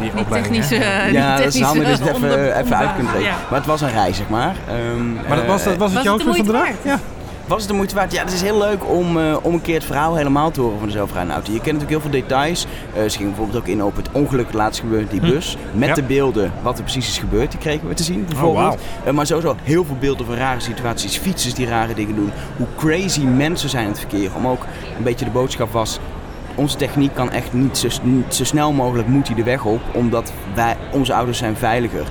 [0.00, 0.74] die, die, technische
[1.12, 3.34] Ja, dat is handig dat je het even, even uit kunt rekenen.
[3.50, 4.56] Maar het was een rij, zeg maar.
[4.94, 6.68] Um, maar dat was, dat, was het jouw van de dag?
[6.82, 6.98] Ja.
[7.46, 8.12] Was het de moeite waard?
[8.12, 10.78] Ja, het is heel leuk om, uh, om een keer het verhaal helemaal te horen
[10.78, 11.52] van de zelfrijdende auto.
[11.52, 12.66] Je kent natuurlijk heel veel details.
[12.96, 15.26] Uh, ze gingen bijvoorbeeld ook in op het ongeluk laatst gebeurd, die hm.
[15.26, 15.56] bus.
[15.72, 17.50] Met de beelden wat er precies is gebeurd.
[17.50, 18.74] Die kregen we te zien bijvoorbeeld.
[18.74, 19.08] Oh, wow.
[19.08, 21.16] uh, maar sowieso heel veel beelden van rare situaties.
[21.16, 22.30] Fietsers die rare dingen doen.
[22.56, 24.30] Hoe crazy mensen zijn in het verkeer.
[24.36, 25.98] Om ook een beetje de boodschap was
[26.54, 29.80] onze techniek kan echt niet zo, niet zo, snel mogelijk moet hij de weg op,
[29.94, 32.06] omdat wij, onze auto's zijn veiliger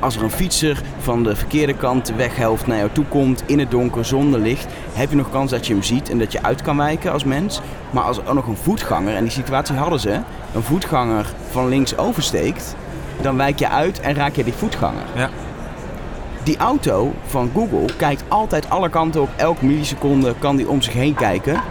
[0.00, 3.58] als er een fietser van de verkeerde kant de weghelft naar jou toe komt in
[3.58, 6.42] het donker zonder licht, heb je nog kans dat je hem ziet en dat je
[6.42, 7.60] uit kan wijken als mens.
[7.90, 10.20] Maar als er ook nog een voetganger, en die situatie hadden ze,
[10.54, 12.76] een voetganger van links oversteekt,
[13.20, 15.04] dan wijk je uit en raak je die voetganger.
[15.14, 15.30] Ja.
[16.42, 19.28] Die auto van Google kijkt altijd alle kanten op.
[19.36, 21.62] Elke milliseconde kan die om zich heen kijken.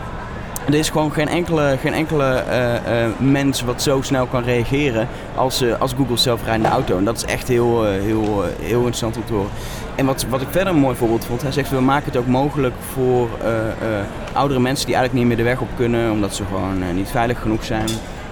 [0.73, 5.07] Er is gewoon geen enkele, geen enkele eh, eh, mens wat zo snel kan reageren
[5.35, 6.97] als, eh, als Google zelfrijdende auto.
[6.97, 9.49] En dat is echt heel, heel, heel interessant om te horen.
[9.95, 12.27] En wat, wat ik verder een mooi voorbeeld vond, hij zegt we maken het ook
[12.27, 13.29] mogelijk voor
[14.33, 17.39] oudere mensen die eigenlijk niet meer de weg op kunnen omdat ze gewoon niet veilig
[17.41, 17.89] genoeg zijn.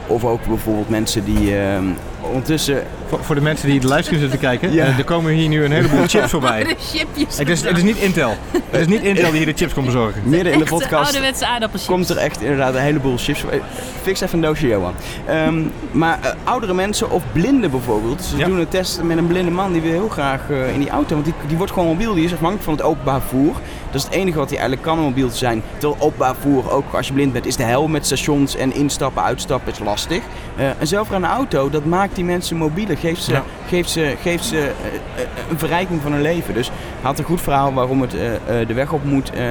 [0.08, 1.78] Of ook bijvoorbeeld mensen die eh,
[2.27, 4.85] ondertussen Voor, voor de mensen die de livestream zitten kijken, Ja.
[4.85, 6.63] eh, er komen hier nu een heleboel chips voorbij.
[6.63, 7.37] De chipjes.
[7.37, 8.35] Het is, het is niet Intel.
[8.69, 10.21] Het is niet Intel die hier de chips komt bezorgen.
[10.25, 11.91] midden in de podcast ouderwetse aardappelchips.
[11.93, 13.39] komt er echt inderdaad een heleboel chips.
[13.39, 13.49] voor.
[13.51, 13.59] Eh,
[14.01, 14.93] Fix even een doosje, Johan.
[15.25, 15.61] Ehm,
[15.91, 18.23] maar eh, oudere mensen of blinden bijvoorbeeld.
[18.23, 18.45] Ze Ja.
[18.45, 21.13] doen een test met een blinde man die wil heel graag eh, in die auto.
[21.13, 22.13] Want die, die wordt gewoon mobiel.
[22.13, 23.53] Die is afhankelijk van het openbaar vervoer.
[23.91, 25.61] Dat is het enige wat hij eigenlijk kan om mobiel te zijn.
[25.77, 29.23] Terwijl openbaar vervoer, ook als je blind bent, is de hel met stations en instappen,
[29.23, 30.21] uitstappen is lastig.
[30.57, 32.97] Eh, een zelfrijdende auto, dat maakt die mensen mobieler.
[32.97, 33.43] Geeft ze, Ja.
[33.67, 36.53] geeft ze, geeft ze eh, eh, een verrijking van hun leven.
[36.53, 39.30] Dus hij had een goed verhaal waarom het eh, de weg op moet.
[39.32, 39.47] Ehm, eh,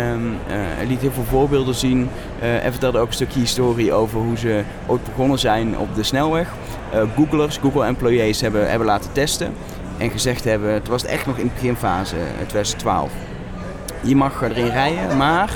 [0.48, 2.08] hij liet heel veel voorbeelden zien.
[2.40, 6.48] En vertelde ook een stukje historie over hoe ze ooit begonnen zijn op de snelweg.
[7.16, 9.54] Googlers, Google-employees hebben, hebben laten testen.
[9.98, 13.10] En gezegd hebben, het was echt nog in de beginfase, eh, 2012.
[14.02, 15.50] Je mag erin rijden, maar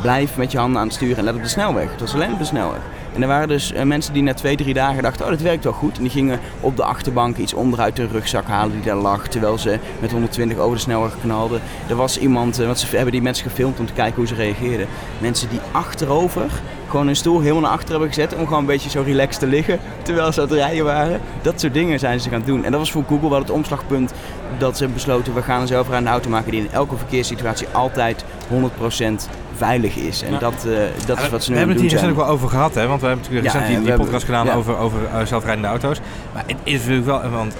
[0.00, 1.90] blijf met je handen aan het sturen en let op de snelweg.
[1.90, 2.80] Het was alleen op de snelweg.
[3.14, 5.64] En er waren dus eh, mensen die na twee, drie dagen dachten, oh dat werkt
[5.64, 5.96] wel goed.
[5.96, 9.28] En die gingen op de achterbank iets onderuit de rugzak halen die daar lag.
[9.28, 11.60] Terwijl ze met 120 over de snelweg knalden.
[11.88, 14.34] Er was iemand, eh, want ze hebben die mensen gefilmd om te kijken hoe ze
[14.34, 14.86] reageerden.
[15.18, 16.50] Mensen die achterover
[16.88, 19.46] gewoon hun stoel helemaal naar achter hebben gezet om gewoon een beetje zo relaxed te
[19.46, 21.20] liggen terwijl ze aan het rijden waren.
[21.42, 22.64] Dat soort dingen zijn ze gaan doen.
[22.64, 24.12] En dat was voor Google wel het omslagpunt
[24.58, 29.28] dat ze besloten, we gaan een zelfrijdende auto maken die in elke verkeerssituatie altijd 100%
[29.56, 30.22] veilig is.
[30.22, 30.72] En dat, eh,
[31.06, 32.74] dat is wat ze we nu aan hebben het hier recent ook wel over gehad,
[32.74, 32.86] hè?
[32.86, 34.54] want we hebben natuurlijk Ja, recent die, we die hebben- podcast gedaan ja.
[34.54, 36.00] over, over eh, zelfrijdende auto's.
[36.32, 37.54] Maar het is natuurlijk wel, want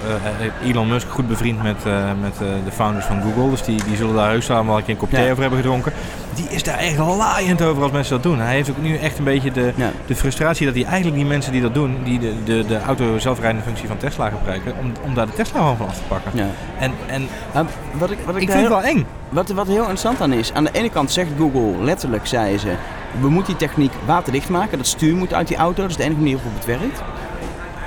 [0.63, 3.83] eh, Elon Musk goed bevriend met, eh, met eh, de founders van Google, dus die,
[3.87, 5.29] die zullen daar heus wel een keer een kop thee Ja.
[5.31, 5.91] over hebben gedronken.
[6.35, 8.39] Die is daar echt laaiend over als mensen dat doen.
[8.39, 9.91] Hij heeft ook nu echt een beetje de, Ja.
[10.05, 13.19] de frustratie dat hij eigenlijk die mensen die dat doen, die de, de, de auto
[13.19, 16.31] zelfrijdende functie van Tesla gebruiken, om, om daar de Tesla gewoon van af te pakken.
[16.33, 16.45] Ja.
[16.79, 19.05] En, en wat ik, wat ik, ik vind het wel eng.
[19.29, 22.73] Wat, wat heel interessant aan is, aan de ene kant zegt Google, letterlijk zei ze,
[23.21, 24.77] we moeten die techniek waterdicht maken.
[24.77, 27.01] Dat stuur moet uit die auto, dat is de enige manier waarop het werkt.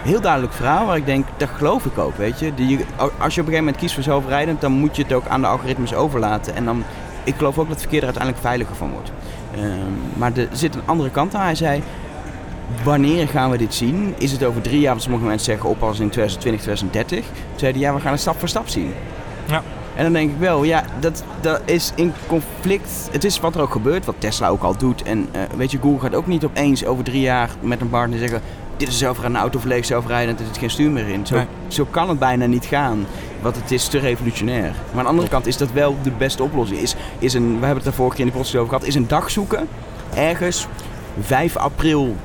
[0.02, 2.54] Heel duidelijk verhaal waar ik denk, dat geloof ik ook, weet je.
[2.54, 5.26] Die, als je op een gegeven moment kiest voor zelfrijdend, dan moet je het ook
[5.28, 6.54] aan de algoritmes overlaten.
[6.56, 6.84] En dan,
[7.28, 9.10] ik geloof ook dat verkeer er uiteindelijk veiliger van wordt.
[9.54, 9.64] Ehm,
[10.18, 11.42] maar er zit een andere kant aan.
[11.44, 11.82] Hij zei,
[12.84, 14.14] wanneer gaan we dit zien?
[14.18, 17.24] Is het over drie jaar, want sommige mensen zeggen op als in 2020, 2030.
[17.24, 18.92] Toen zeiden ja, we gaan het stap voor stap zien.
[19.48, 19.62] Ja.
[19.96, 23.08] En dan denk ik wel, ja, dat, dat is in conflict.
[23.10, 25.02] Het is wat er ook gebeurt, wat Tesla ook al doet.
[25.02, 28.18] En eh, weet je, Google gaat ook niet opeens over drie jaar met een partner
[28.18, 28.40] zeggen...
[28.76, 31.26] dit is een zelfrijdende auto, volledig zelfrijdend, er zit geen stuur meer in.
[31.26, 31.44] Zo, Nee.
[31.68, 33.06] zo kan het bijna niet gaan,
[33.42, 34.74] want het is te revolutionair.
[34.90, 36.80] Maar aan de andere kant is dat wel de beste oplossing.
[36.80, 38.94] Is, is een, we hebben het daar vorige keer in de podcast over gehad, is
[38.94, 39.68] een dag zoeken,
[40.14, 40.66] ergens
[41.20, 42.16] 5 april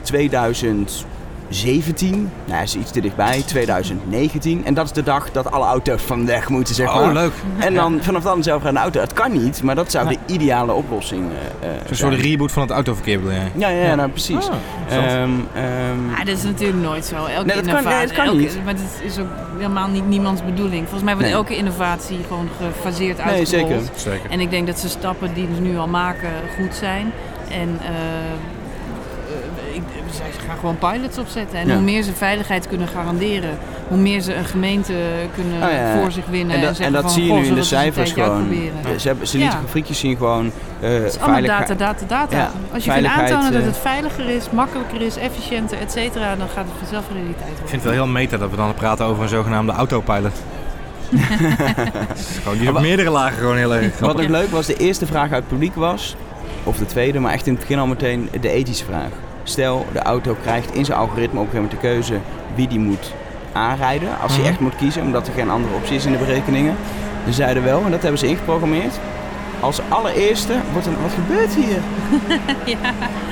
[1.50, 4.66] 2017, nou is iets te dichtbij, 2019.
[4.66, 7.04] En dat is de dag dat alle auto's van de weg moeten, zeg maar.
[7.04, 7.32] Oh, leuk.
[7.58, 9.00] En dan vanaf dan zelf een auto.
[9.00, 10.18] Het kan niet, maar dat zou Nee.
[10.28, 13.52] de ideale oplossing uh, Een soort reboot van het autoverkeer bedoel jij?
[13.56, 14.50] Ja, ja, ja, nou precies.
[14.50, 14.56] Ah,
[14.90, 17.16] Ehm, ehm, Ah, dat is natuurlijk nooit zo.
[17.16, 18.58] Elke Nee, dat kan- innovatie, nee, dat kan elke- niet.
[18.64, 19.28] Maar het is ook
[19.58, 20.82] helemaal niet niemands bedoeling.
[20.82, 21.38] Volgens mij wordt Nee.
[21.38, 23.70] elke innovatie gewoon gefaseerd nee, uitgerold.
[23.70, 23.82] zeker.
[23.96, 24.30] Zeker.
[24.30, 26.30] En ik denk dat ze stappen die ze nu al maken
[26.60, 27.12] goed zijn.
[27.50, 27.90] En eh,
[30.16, 31.60] zij gaan gewoon pilots opzetten.
[31.60, 31.74] En Ja.
[31.74, 34.94] hoe meer ze veiligheid kunnen garanderen, hoe meer ze een gemeente
[35.36, 36.00] kunnen Oh, ja.
[36.00, 36.56] voor zich winnen.
[36.56, 38.30] En dat, zeggen en dat van, zie je nu in de cijfers gewoon.
[38.30, 39.00] uitproberen?
[39.00, 39.60] Ze, hebben, ze Ja.
[39.74, 40.52] lieten zien gewoon.
[40.82, 42.38] eh Het is allemaal data, data, data.
[42.38, 46.36] Ja, Als je kunt aantonen dat eh, het veiliger is, makkelijker is, efficiënter, et cetera,
[46.36, 47.64] dan gaat het vanzelf realiteit worden.
[47.64, 50.42] Ik vind het wel heel meta dat we dan praten over een zogenaamde autopilot.
[52.44, 55.06] gewoon, die is op meerdere lagen gewoon heel erg Wat ook leuk was, de eerste
[55.06, 56.16] vraag uit het publiek was,
[56.64, 59.10] of de tweede, maar echt in het begin al meteen de ethische vraag.
[59.44, 62.20] Stel, de auto krijgt in zijn algoritme op een gegeven moment de keuze
[62.56, 63.14] wie die moet
[63.54, 64.10] aanrijden.
[64.22, 64.50] Als hij Mhm.
[64.50, 66.76] echt moet kiezen, omdat er geen andere optie is in de berekeningen.
[67.26, 69.00] Ze zeiden wel, en dat hebben ze ingeprogrammeerd.
[69.60, 71.78] Als allereerste wordt er, wat gebeurt hier?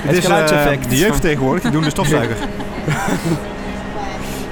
[0.08, 2.36] Het is geluidseffect eh, de jeugd tegenwoordig, die doen de stofzuiger.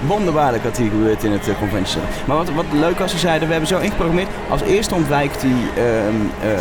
[0.07, 1.99] Wonderbaarlijk wat hier gebeurt in het uh.
[2.25, 4.27] Maar wat, wat leuk was, ze zeiden, we hebben zo ingeprogrammeerd.
[4.49, 5.51] Als eerste ontwijkt hij
[5.83, 6.59] ehm, eh, eh,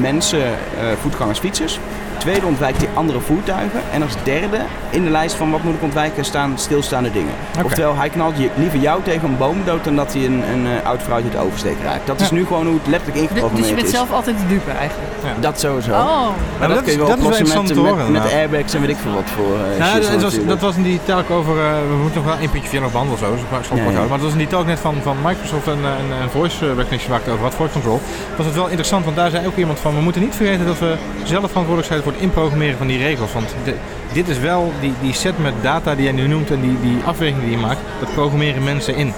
[0.00, 0.54] mensen, eh,
[1.00, 1.78] voetgangers, fietsers.
[2.20, 3.80] Tweede ontwijkt hij andere voertuigen.
[3.92, 4.58] En als derde
[4.90, 7.32] in de lijst van wat moet ik ontwijken staan stilstaande dingen.
[7.56, 7.64] Oké.
[7.64, 10.66] Oftewel, hij knalt je liever jou tegen een boom dood dan dat hij een, een
[10.66, 12.06] eh, oud vrouw uit het oversteek raakt.
[12.06, 13.94] Dat is nu gewoon hoe het letterlijk Dus, dus ingeprogrammeerd je bent is.
[13.94, 15.08] zelf altijd de dupe eigenlijk.
[15.40, 15.90] Dat sowieso.
[15.90, 17.76] Oh, Maar Maar dat, dat kun je is- wel dat is wel oplossen interessant met,
[17.76, 20.22] te met, horen, met airbags en weet ik veel wat voor eh Ja, shizzle dat,
[20.22, 22.82] was, dat was in die talk over, eh, we moeten nog wel één puntje verder
[22.88, 23.98] nog behandelen zo, dus ik zal het Ja, kort ja.
[23.98, 24.08] houden.
[24.10, 26.70] Maar dat was in die talk net van, van Microsoft en een, een voice eh,
[26.80, 27.98] recognition waar ik het over had, voice control.
[28.36, 30.78] Was het wel interessant, want daar zei ook iemand van, we moeten niet vergeten dat
[30.78, 30.90] we
[31.34, 33.32] zelf verantwoordelijk zijn voor voor het inprogrammeren van die regels.
[33.32, 33.74] Want de-
[34.12, 36.98] dit is wel die, die set met data die jij nu noemt en die, die
[37.04, 39.12] afweging die je maakt, dat programmeren mensen in.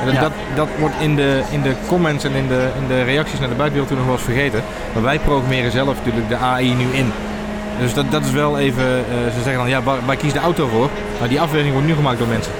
[0.00, 0.20] En dat, Ja.
[0.20, 3.48] dat, dat wordt in de, in de comments en in de, in de reacties naar
[3.48, 4.62] de buitenwereld toen nog wel eens vergeten.
[4.92, 7.12] Maar wij programmeren zelf natuurlijk de AI nu in.
[7.80, 10.40] Dus dat, dat is wel even, eh, ze zeggen dan, ja, waar, waar kiest de
[10.40, 10.88] auto voor?
[11.16, 12.52] Nou, die afweging wordt nu gemaakt door mensen.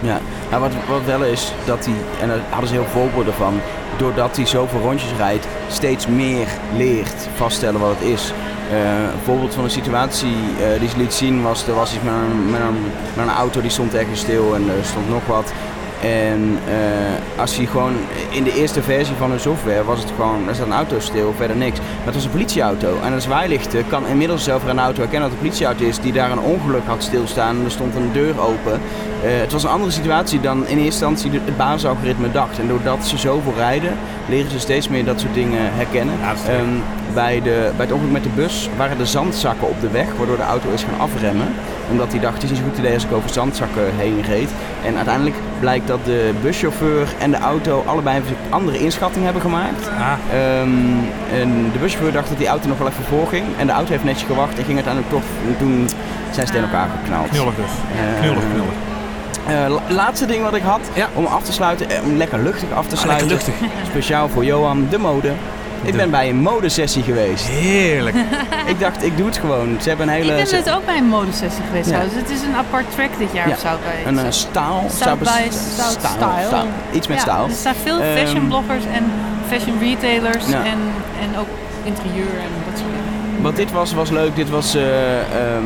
[0.00, 3.34] Ja, nou, wat, wat wel is dat hij, en daar hadden ze heel veel voorbeelden
[3.34, 3.60] van,
[3.96, 8.32] doordat hij zoveel rondjes rijdt, steeds meer leert vaststellen wat het is.
[8.70, 12.02] Eh, een voorbeeld van een situatie eh, die ze liet zien was, er was iets
[12.02, 12.82] met een, met, een,
[13.16, 15.52] met een auto die stond ergens stil en er stond nog wat.
[16.02, 17.92] En eh, als hij gewoon
[18.30, 21.34] in de eerste versie van de software was het gewoon, er staat een auto stil,
[21.36, 21.78] verder niks.
[21.78, 23.00] Maar het was een politieauto.
[23.02, 26.12] En een zwaailichten kan inmiddels zelf een auto herkennen dat het een politieauto is die
[26.12, 27.56] daar een ongeluk had stilstaan.
[27.56, 28.80] En er stond een deur open.
[29.20, 32.58] Het was een andere situatie dan in eerste instantie het basisalgoritme dacht.
[32.58, 33.96] En doordat ze zoveel rijden,
[34.28, 36.14] leren ze steeds meer dat soort dingen herkennen.
[36.20, 36.34] Ja,
[37.22, 40.36] bij, de, bij het ongeluk met de bus waren er zandzakken op de weg, waardoor
[40.36, 41.48] de auto is gaan afremmen.
[41.90, 44.50] Omdat hij dacht, het is niet zo'n goed idee als ik over zandzakken heen reed.
[44.84, 49.88] En uiteindelijk blijkt dat de buschauffeur en de auto allebei een andere inschatting hebben gemaakt.
[49.98, 50.70] Ah, Ehm,
[51.40, 53.44] en de buschauffeur dacht dat die auto nog wel even voorging.
[53.58, 55.26] En de auto heeft netjes gewacht en ging uiteindelijk toch.
[55.48, 55.88] En toen
[56.30, 57.28] zijn ze tegen elkaar geknald.
[57.28, 57.64] knullig dus.
[57.96, 58.76] Eh, Knullig, knullig.
[59.46, 61.08] eh, la- laatste ding wat ik had, Ja.
[61.14, 63.28] om af te sluiten, eh, om lekker luchtig af te sluiten.
[63.28, 63.52] lekker
[63.86, 65.32] Speciaal voor Johan, de mode.
[65.82, 67.46] Ik ben bij een modesessie geweest.
[67.46, 68.16] Heerlijk.
[68.72, 69.76] ik dacht, ik doe het gewoon.
[69.80, 70.30] Ze hebben een hele...
[70.38, 71.90] Ik ben dus ook bij een modesessie geweest.
[71.90, 71.98] Ja.
[72.00, 74.84] het is een apart track dit jaar Ja, of by een eh, staal.
[74.90, 76.46] South by staal- South staal- Style.
[76.46, 76.66] staal.
[76.92, 77.44] Iets met ja, staal.
[77.44, 79.04] Er staan veel Ehm, fashion bloggers en
[79.48, 80.64] fashion retailers Ja.
[80.64, 80.78] en,
[81.22, 81.48] en ook
[81.84, 83.42] interieur en dat soort dingen.
[83.42, 84.36] Wat dit was, was leuk.
[84.36, 85.64] Dit was eh, ehm,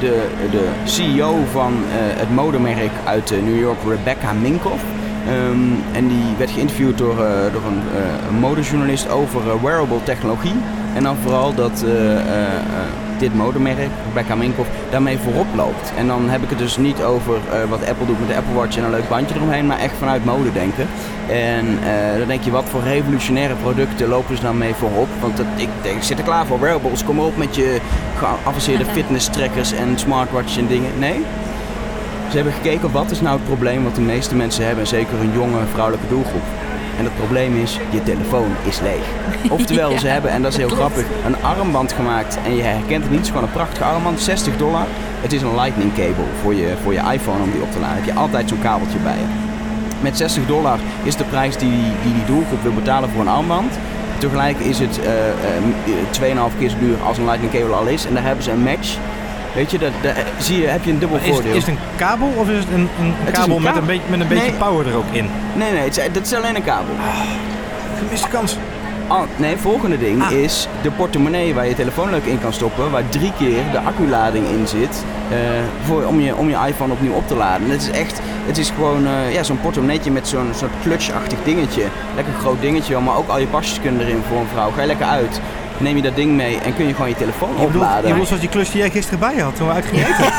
[0.00, 4.82] de, de CEO van eh, het modemerk uit eh, New York, Rebecca Minkoff.
[5.26, 10.02] Ehm, en die werd geïnterviewd door, eh, door een, eh, een modejournalist over eh, wearable
[10.02, 10.54] technologie.
[10.94, 11.84] En dan vooral dat
[13.18, 15.92] dit modemerk, Rebecca Minkoff, daarmee voorop loopt.
[15.96, 17.34] En dan heb ik het dus niet over
[17.68, 20.24] wat Apple doet met de Apple Watch en een leuk bandje eromheen, maar echt vanuit
[20.24, 20.86] mode denken.
[21.28, 21.66] En
[22.18, 25.08] dan denk je, wat voor revolutionaire producten lopen ze dan mee voorop?
[25.20, 26.60] Want dat, ik, denk, ik zit er klaar voor.
[26.60, 27.80] Wearables, kom op met je
[28.18, 30.98] geavanceerde fitness trackers en smartwatches en dingen.
[30.98, 31.24] Nee.
[32.32, 35.20] Ze hebben gekeken, wat is nou het probleem wat de meeste mensen hebben, en zeker
[35.20, 36.42] een jonge vrouwelijke doelgroep.
[36.98, 39.04] En het probleem is, je telefoon is leeg.
[39.58, 40.80] Oftewel, Ja, ze hebben, en dat is heel klopt.
[40.82, 43.18] grappig, een armband gemaakt en je herkent het niet.
[43.18, 44.86] Het is gewoon een prachtige armband, 60 dollar.
[45.20, 47.96] Het is een lightning cable voor je, voor je iPhone om die op te laden.
[47.96, 49.24] Heb je altijd zo'n kabeltje bij je.
[50.00, 53.72] Met 60 dollar is de prijs die die, die doelgroep wil betalen voor een armband.
[54.18, 55.28] Tegelijk is het eh,
[56.28, 58.06] eh, 2,5 keer zo duur als een lightning cable al is.
[58.06, 58.96] En daar hebben ze een match.
[59.54, 61.54] Weet je, dat, daar zie je, heb je een dubbel Is, voordeel.
[61.54, 64.02] is het een kabel of is het een, een Het kabel een met, een beetje,
[64.10, 64.58] met een beetje Nee.
[64.58, 65.28] power er ook in?
[65.54, 66.94] Nee, nee, het is, dat is alleen een kabel.
[67.98, 68.56] Gemiste kans.
[69.08, 70.30] Oh, nee, volgende ding Ah.
[70.30, 74.46] is de portemonnee waar je telefoon leuk in kan stoppen, waar drie keer de acculading
[74.48, 75.36] in zit eh,
[75.84, 77.70] voor, om, je, om je iPhone opnieuw op te laden.
[77.70, 81.82] Het is echt, het is gewoon eh, ja, zo'n portemonneetje met zo'n soort clutchachtig dingetje.
[82.14, 84.70] Lekker groot dingetje, maar ook al je pasjes kunnen erin voor een vrouw.
[84.70, 85.40] Ga je lekker uit,
[85.82, 88.02] neem je dat ding mee en kun je gewoon je telefoon Je bedoelt, opladen.
[88.02, 90.06] je bedoelt zoals die klus die jij gisteren bij je had toen we uit gingen
[90.06, 90.32] eten.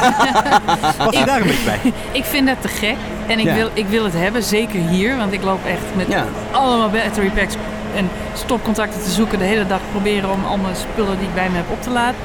[1.05, 1.91] Was je daar een beetje bij?
[2.19, 2.95] Ik vind dat te gek
[3.27, 3.53] en ik, Ja.
[3.55, 6.25] wil, ik wil het hebben, zeker hier, want ik loop echt met Ja.
[6.51, 7.53] allemaal battery packs
[7.95, 11.49] en stopcontacten te zoeken de hele dag proberen om al mijn spullen die ik bij
[11.49, 12.15] me heb op te laden.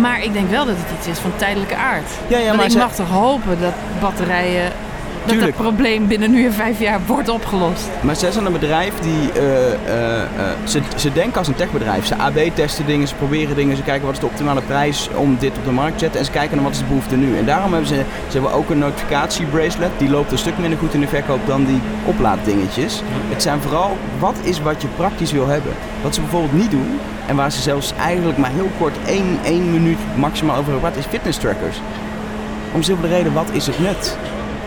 [0.00, 2.10] Maar ik denk wel dat het iets is van tijdelijke aard.
[2.26, 4.72] Ja, ja, Want maar ik ze- mag toch hopen dat batterijen,
[5.26, 7.88] dat dat probleem binnen nu en vijf jaar wordt opgelost.
[8.00, 9.32] Maar zij zijn een bedrijf die.
[9.32, 10.28] eh, eh, eh,
[10.64, 12.06] ze, ze denken als een techbedrijf.
[12.06, 15.56] Ze AB-testen dingen, ze proberen dingen, ze kijken wat is de optimale prijs om dit
[15.56, 16.20] op de markt te zetten.
[16.20, 17.36] En ze kijken naar wat is de behoefte nu.
[17.38, 17.94] En daarom hebben ze,
[18.26, 19.90] ze hebben ook een notificatiebracelet.
[19.98, 23.02] Die loopt een stuk minder goed in de verkoop dan die oplaaddingetjes.
[23.28, 25.72] Het zijn vooral wat is wat je praktisch wil hebben.
[26.02, 26.98] Wat ze bijvoorbeeld niet doen.
[27.26, 31.04] En waar ze zelfs eigenlijk maar heel kort één, één minuut maximaal over hebben gehad,
[31.04, 31.76] is fitness trackers.
[32.72, 34.16] Om simpele reden, wat is het nut?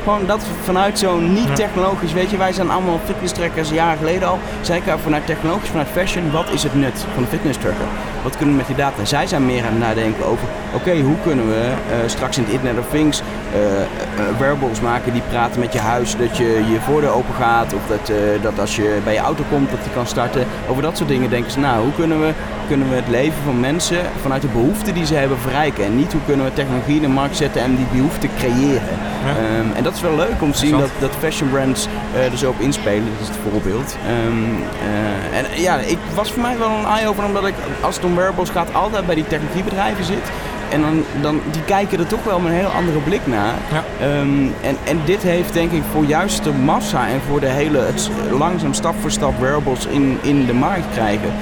[0.05, 4.27] Gewoon dat vanuit zo'n niet technologisch, weet je, wij zijn allemaal fitness trackers jaren geleden
[4.27, 4.39] al.
[4.61, 7.85] Zij kijken vanuit technologisch, vanuit fashion, wat is het nut van een fitness tracker?
[8.25, 8.99] Wat kunnen we met die data?
[8.99, 12.43] En zij zijn meer aan het nadenken over, oké, hoe kunnen we eh, straks in
[12.43, 16.81] het Internet of Things eh, wearables maken die praten met je huis, dat je je
[16.81, 18.11] voordeur open gaat of dat,
[18.41, 20.45] dat als je bij je auto komt, dat die kan starten.
[20.69, 22.31] Over dat soort dingen denken ze, nou, hoe kunnen we,
[22.67, 25.85] kunnen we het leven van mensen vanuit de behoeften die ze hebben verrijken?
[25.85, 28.97] En niet hoe kunnen we technologie in de markt zetten en die behoeften creëren?
[29.25, 29.29] Ja.
[29.29, 32.49] Ehm, en dat is wel leuk om te zien dat, dat fashion brands er zo
[32.49, 33.05] op inspelen.
[33.11, 33.97] Dat is het voorbeeld.
[34.07, 38.05] Ehm, eh, en ja, ik was voor mij wel een eye-opener omdat ik, als het
[38.05, 40.31] om wearables gaat, altijd bij die technologiebedrijven zit.
[40.69, 43.53] En dan, dan, die kijken er toch wel met een heel andere blik naar.
[43.71, 43.83] Ja.
[43.99, 47.79] Ehm, en, en dit heeft denk ik voor juist de massa en voor de hele,
[47.79, 51.33] het langzaam stap voor stap wearables in, in de markt krijgen,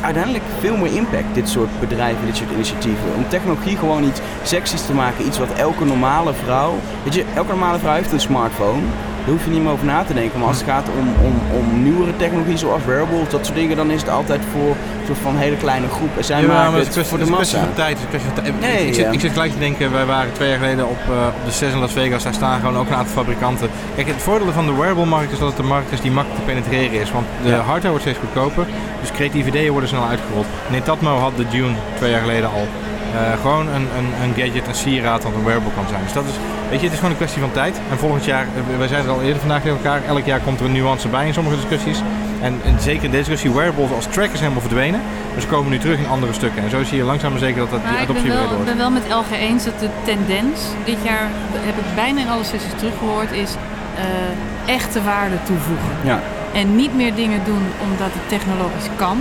[0.00, 3.14] uiteindelijk veel meer impact, dit soort bedrijven, dit soort initiatieven.
[3.16, 6.74] Om technologie gewoon iets seksies te maken, iets wat elke normale vrouw...
[7.02, 8.82] Weet je, elke normale vrouw heeft een smartphone.
[9.20, 10.38] Daar hoef je niet meer over na te denken.
[10.38, 13.90] Maar als het gaat om, om, om nieuwere technologie zoals wearables, dat soort dingen, dan
[13.90, 14.76] is het altijd voor
[15.16, 16.16] van hele kleine groep.
[16.16, 17.58] En zij Ja, maken maar het een voor de kwestie massa.
[17.58, 17.98] van tijd.
[17.98, 18.60] het kwestie van tijd.
[18.60, 19.10] Nee, ik, zit, ja.
[19.10, 21.72] ik zit gelijk te denken, wij waren twee jaar geleden op, eh, op de 6
[21.72, 22.22] in Las Vegas.
[22.22, 23.68] Daar staan gewoon ook een aantal fabrikanten.
[23.94, 26.52] Kijk, het voordeel van de wearable-markt is dat het een markt is die makkelijk te
[26.52, 27.10] penetreren is.
[27.12, 27.56] Want de Ja.
[27.56, 28.66] hardware wordt steeds goedkoper,
[29.00, 30.46] dus creatieve ideeën worden snel uitgerold.
[30.70, 32.66] Netatmo had de Dune twee jaar geleden al.
[33.14, 36.02] Eh, gewoon een, een, een gadget, een sieraad dat een wearable kan zijn.
[36.04, 36.34] Dus dat is,
[36.70, 37.80] weet je, het is gewoon een kwestie van tijd.
[37.90, 40.60] En volgend jaar, eh, wij zeiden het al eerder vandaag tegen elkaar, elk jaar komt
[40.60, 42.02] er een nuance bij in sommige discussies.
[42.40, 45.00] En, en zeker in deze discussie, wearables als trackers helemaal verdwenen.
[45.34, 46.62] Dus ze komen nu terug in andere stukken.
[46.62, 48.48] En zo zie je langzaam maar zeker dat, dat die Maar ik adoptie weer wel,
[48.48, 48.64] wordt.
[48.64, 52.44] ben wel met LG eens dat de tendens dit jaar, heb ik bijna in alle
[52.44, 53.50] sessies teruggehoord, is
[53.96, 55.94] eh, echte waarde toevoegen.
[56.02, 56.20] Ja.
[56.52, 59.18] En niet meer dingen doen omdat het technologisch kan.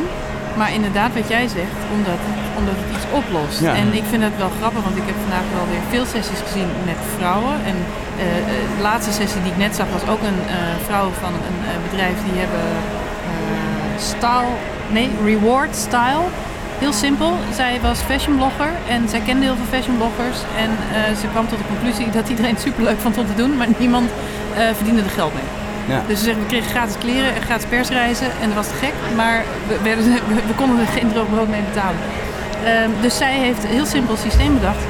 [0.58, 2.22] Maar inderdaad, wat jij zegt, omdat,
[2.60, 3.60] omdat het iets oplost.
[3.68, 3.74] Ja.
[3.82, 6.70] En ik vind het wel grappig, want ik heb vandaag wel weer veel sessies gezien
[6.90, 7.56] met vrouwen.
[7.70, 7.78] En
[8.24, 11.34] eh, eh, de laatste sessie die ik net zag was ook een eh, vrouw van
[11.48, 12.66] een eh, bedrijf die hebben
[14.00, 14.54] style,
[14.92, 16.26] nee, reward style.
[16.80, 17.38] Heel simpel.
[17.54, 20.38] Zij was fashionblogger en zij kende heel veel fashionbloggers.
[20.58, 23.58] En eh, ze kwam tot de conclusie dat iedereen het superleuk vond om te doen,
[23.58, 24.10] maar niemand
[24.56, 25.44] eh, verdiende er geld mee.
[25.96, 26.04] Ja.
[26.08, 28.94] Dus ze zeggen, we kregen gratis kleren en gratis persreizen en dat was te gek,
[29.16, 30.04] maar we, werden,
[30.50, 32.00] we, konden er geen droog brood mee betalen.
[32.66, 34.84] Ehm, dus zij heeft een heel simpel systeem bedacht.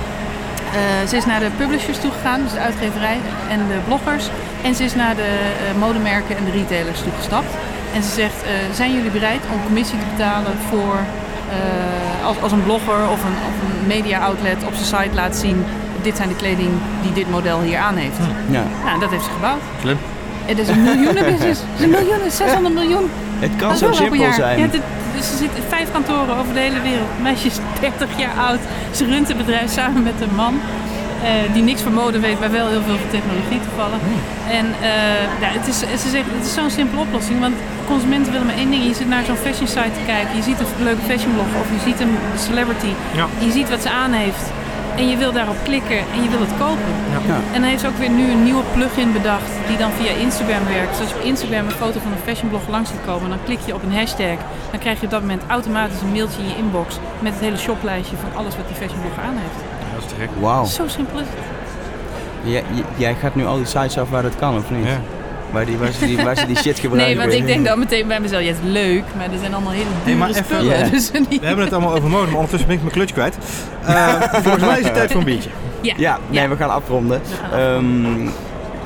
[0.73, 3.17] Eh, ze is naar de publishers toegegaan, dus de uitgeverij
[3.49, 4.29] en de bloggers.
[4.61, 5.31] En ze is naar de
[5.79, 7.53] modemerken en de retailers toegestapt.
[7.93, 10.95] En ze zegt, eh, zijn jullie bereid om commissie te betalen voor
[11.49, 15.35] eh, als, als een blogger of een, of een media outlet op zijn site laat
[15.35, 15.65] zien...
[16.01, 16.69] dit zijn de kleding
[17.01, 18.17] die dit model hier aan heeft.
[18.49, 18.63] Ja.
[18.85, 19.61] Nou, dat heeft ze gebouwd.
[19.81, 19.97] Slim.
[20.45, 21.61] Het is een miljoenenbusiness.
[21.61, 23.09] Het is een miljoenen, 600 miljoen.
[23.39, 24.33] Het kan zo simpel jaar.
[24.33, 24.59] zijn.
[24.59, 24.81] Ja, dit-
[25.15, 27.07] dus er zitten vijf kantoren over de hele wereld.
[27.21, 28.59] Meisje is 30 jaar oud.
[28.91, 30.59] Ze runt een bedrijf samen met een man.
[31.23, 34.01] Eh, die niks van mode weet, maar wel heel veel van technologie toevallig.
[34.59, 37.39] En eh, ja, het is, ze zegt, het is zo'n simpele oplossing.
[37.39, 37.55] Want
[37.87, 38.83] consumenten willen maar één ding.
[38.83, 40.35] Je zit naar zo'n fashion site te kijken.
[40.35, 42.15] Je ziet een leuke fashionblog of je ziet een
[42.47, 42.93] celebrity.
[43.19, 43.25] Ja.
[43.45, 44.45] Je ziet wat ze aan heeft.
[44.95, 46.93] En je wil daarop klikken en je wil het kopen.
[47.27, 47.37] Ja.
[47.53, 50.91] En hij heeft ook weer nu een nieuwe plugin bedacht die dan via Instagram werkt.
[50.91, 53.59] Dus als je op Instagram een foto van een fashionblog langs ziet komen, dan klik
[53.65, 54.37] je op een hashtag.
[54.71, 57.57] Dan krijg je op dat moment automatisch een mailtje in je inbox met het hele
[57.57, 59.78] shoplijstje van alles wat die fashionblogger aan heeft.
[59.99, 60.29] Ja, dat is te gek.
[60.41, 60.65] Wauw.
[60.65, 62.51] Zo simpel is het.
[62.51, 62.63] Jij,
[62.95, 64.85] jij gaat nu al die sites af waar dat kan, of niet?
[64.85, 64.99] Ja.
[65.51, 67.17] Waar, die, waar, ze die, waar ze die shit gebruiken.
[67.17, 69.53] Nee, want ik denk dan meteen bij mezelf, ja het is leuk, maar er zijn
[69.53, 70.91] allemaal hele dure maar even- spullen.
[70.91, 71.39] Dus die...
[71.39, 73.37] We hebben het allemaal over mode, maar ondertussen ben ik mijn clutch kwijt.
[73.85, 75.49] Eh, volgens mij is het tijd voor een biertje.
[75.81, 75.93] ja.
[75.97, 76.49] Ja, nee, Ja.
[76.49, 77.21] we gaan afronden.
[77.23, 78.27] We gaan afronden.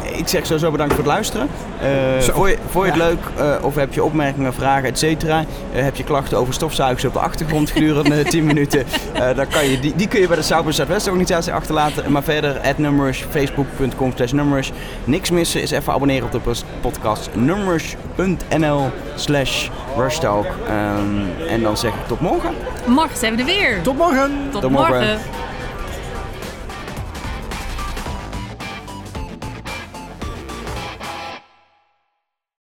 [0.02, 1.48] Ehm, ik zeg sowieso bedankt voor het luisteren.
[1.84, 2.34] Eh Zo.
[2.34, 5.44] vond, je, vond je het leuk eh, of heb je opmerkingen, vragen, et cetera?
[5.74, 8.86] Eh, heb je klachten over stofzuigers op de achtergrond gedurende 10 minuten?
[9.14, 12.12] Eh, dan kan je, die, die kun je bij de Southwest organisatie achterlaten.
[12.12, 14.70] Maar verder, at Numrush, facebook.com slash Numrush.
[15.04, 20.46] Niks missen is even abonneren op de podcast numrush.nl slash rushtalk.
[20.68, 22.52] Ehm, en dan zeg ik tot morgen.
[22.86, 23.82] Morgen zijn we er weer.
[23.82, 24.32] Tot morgen!
[24.52, 24.94] Tot Tot morgen.
[24.94, 25.18] morgen.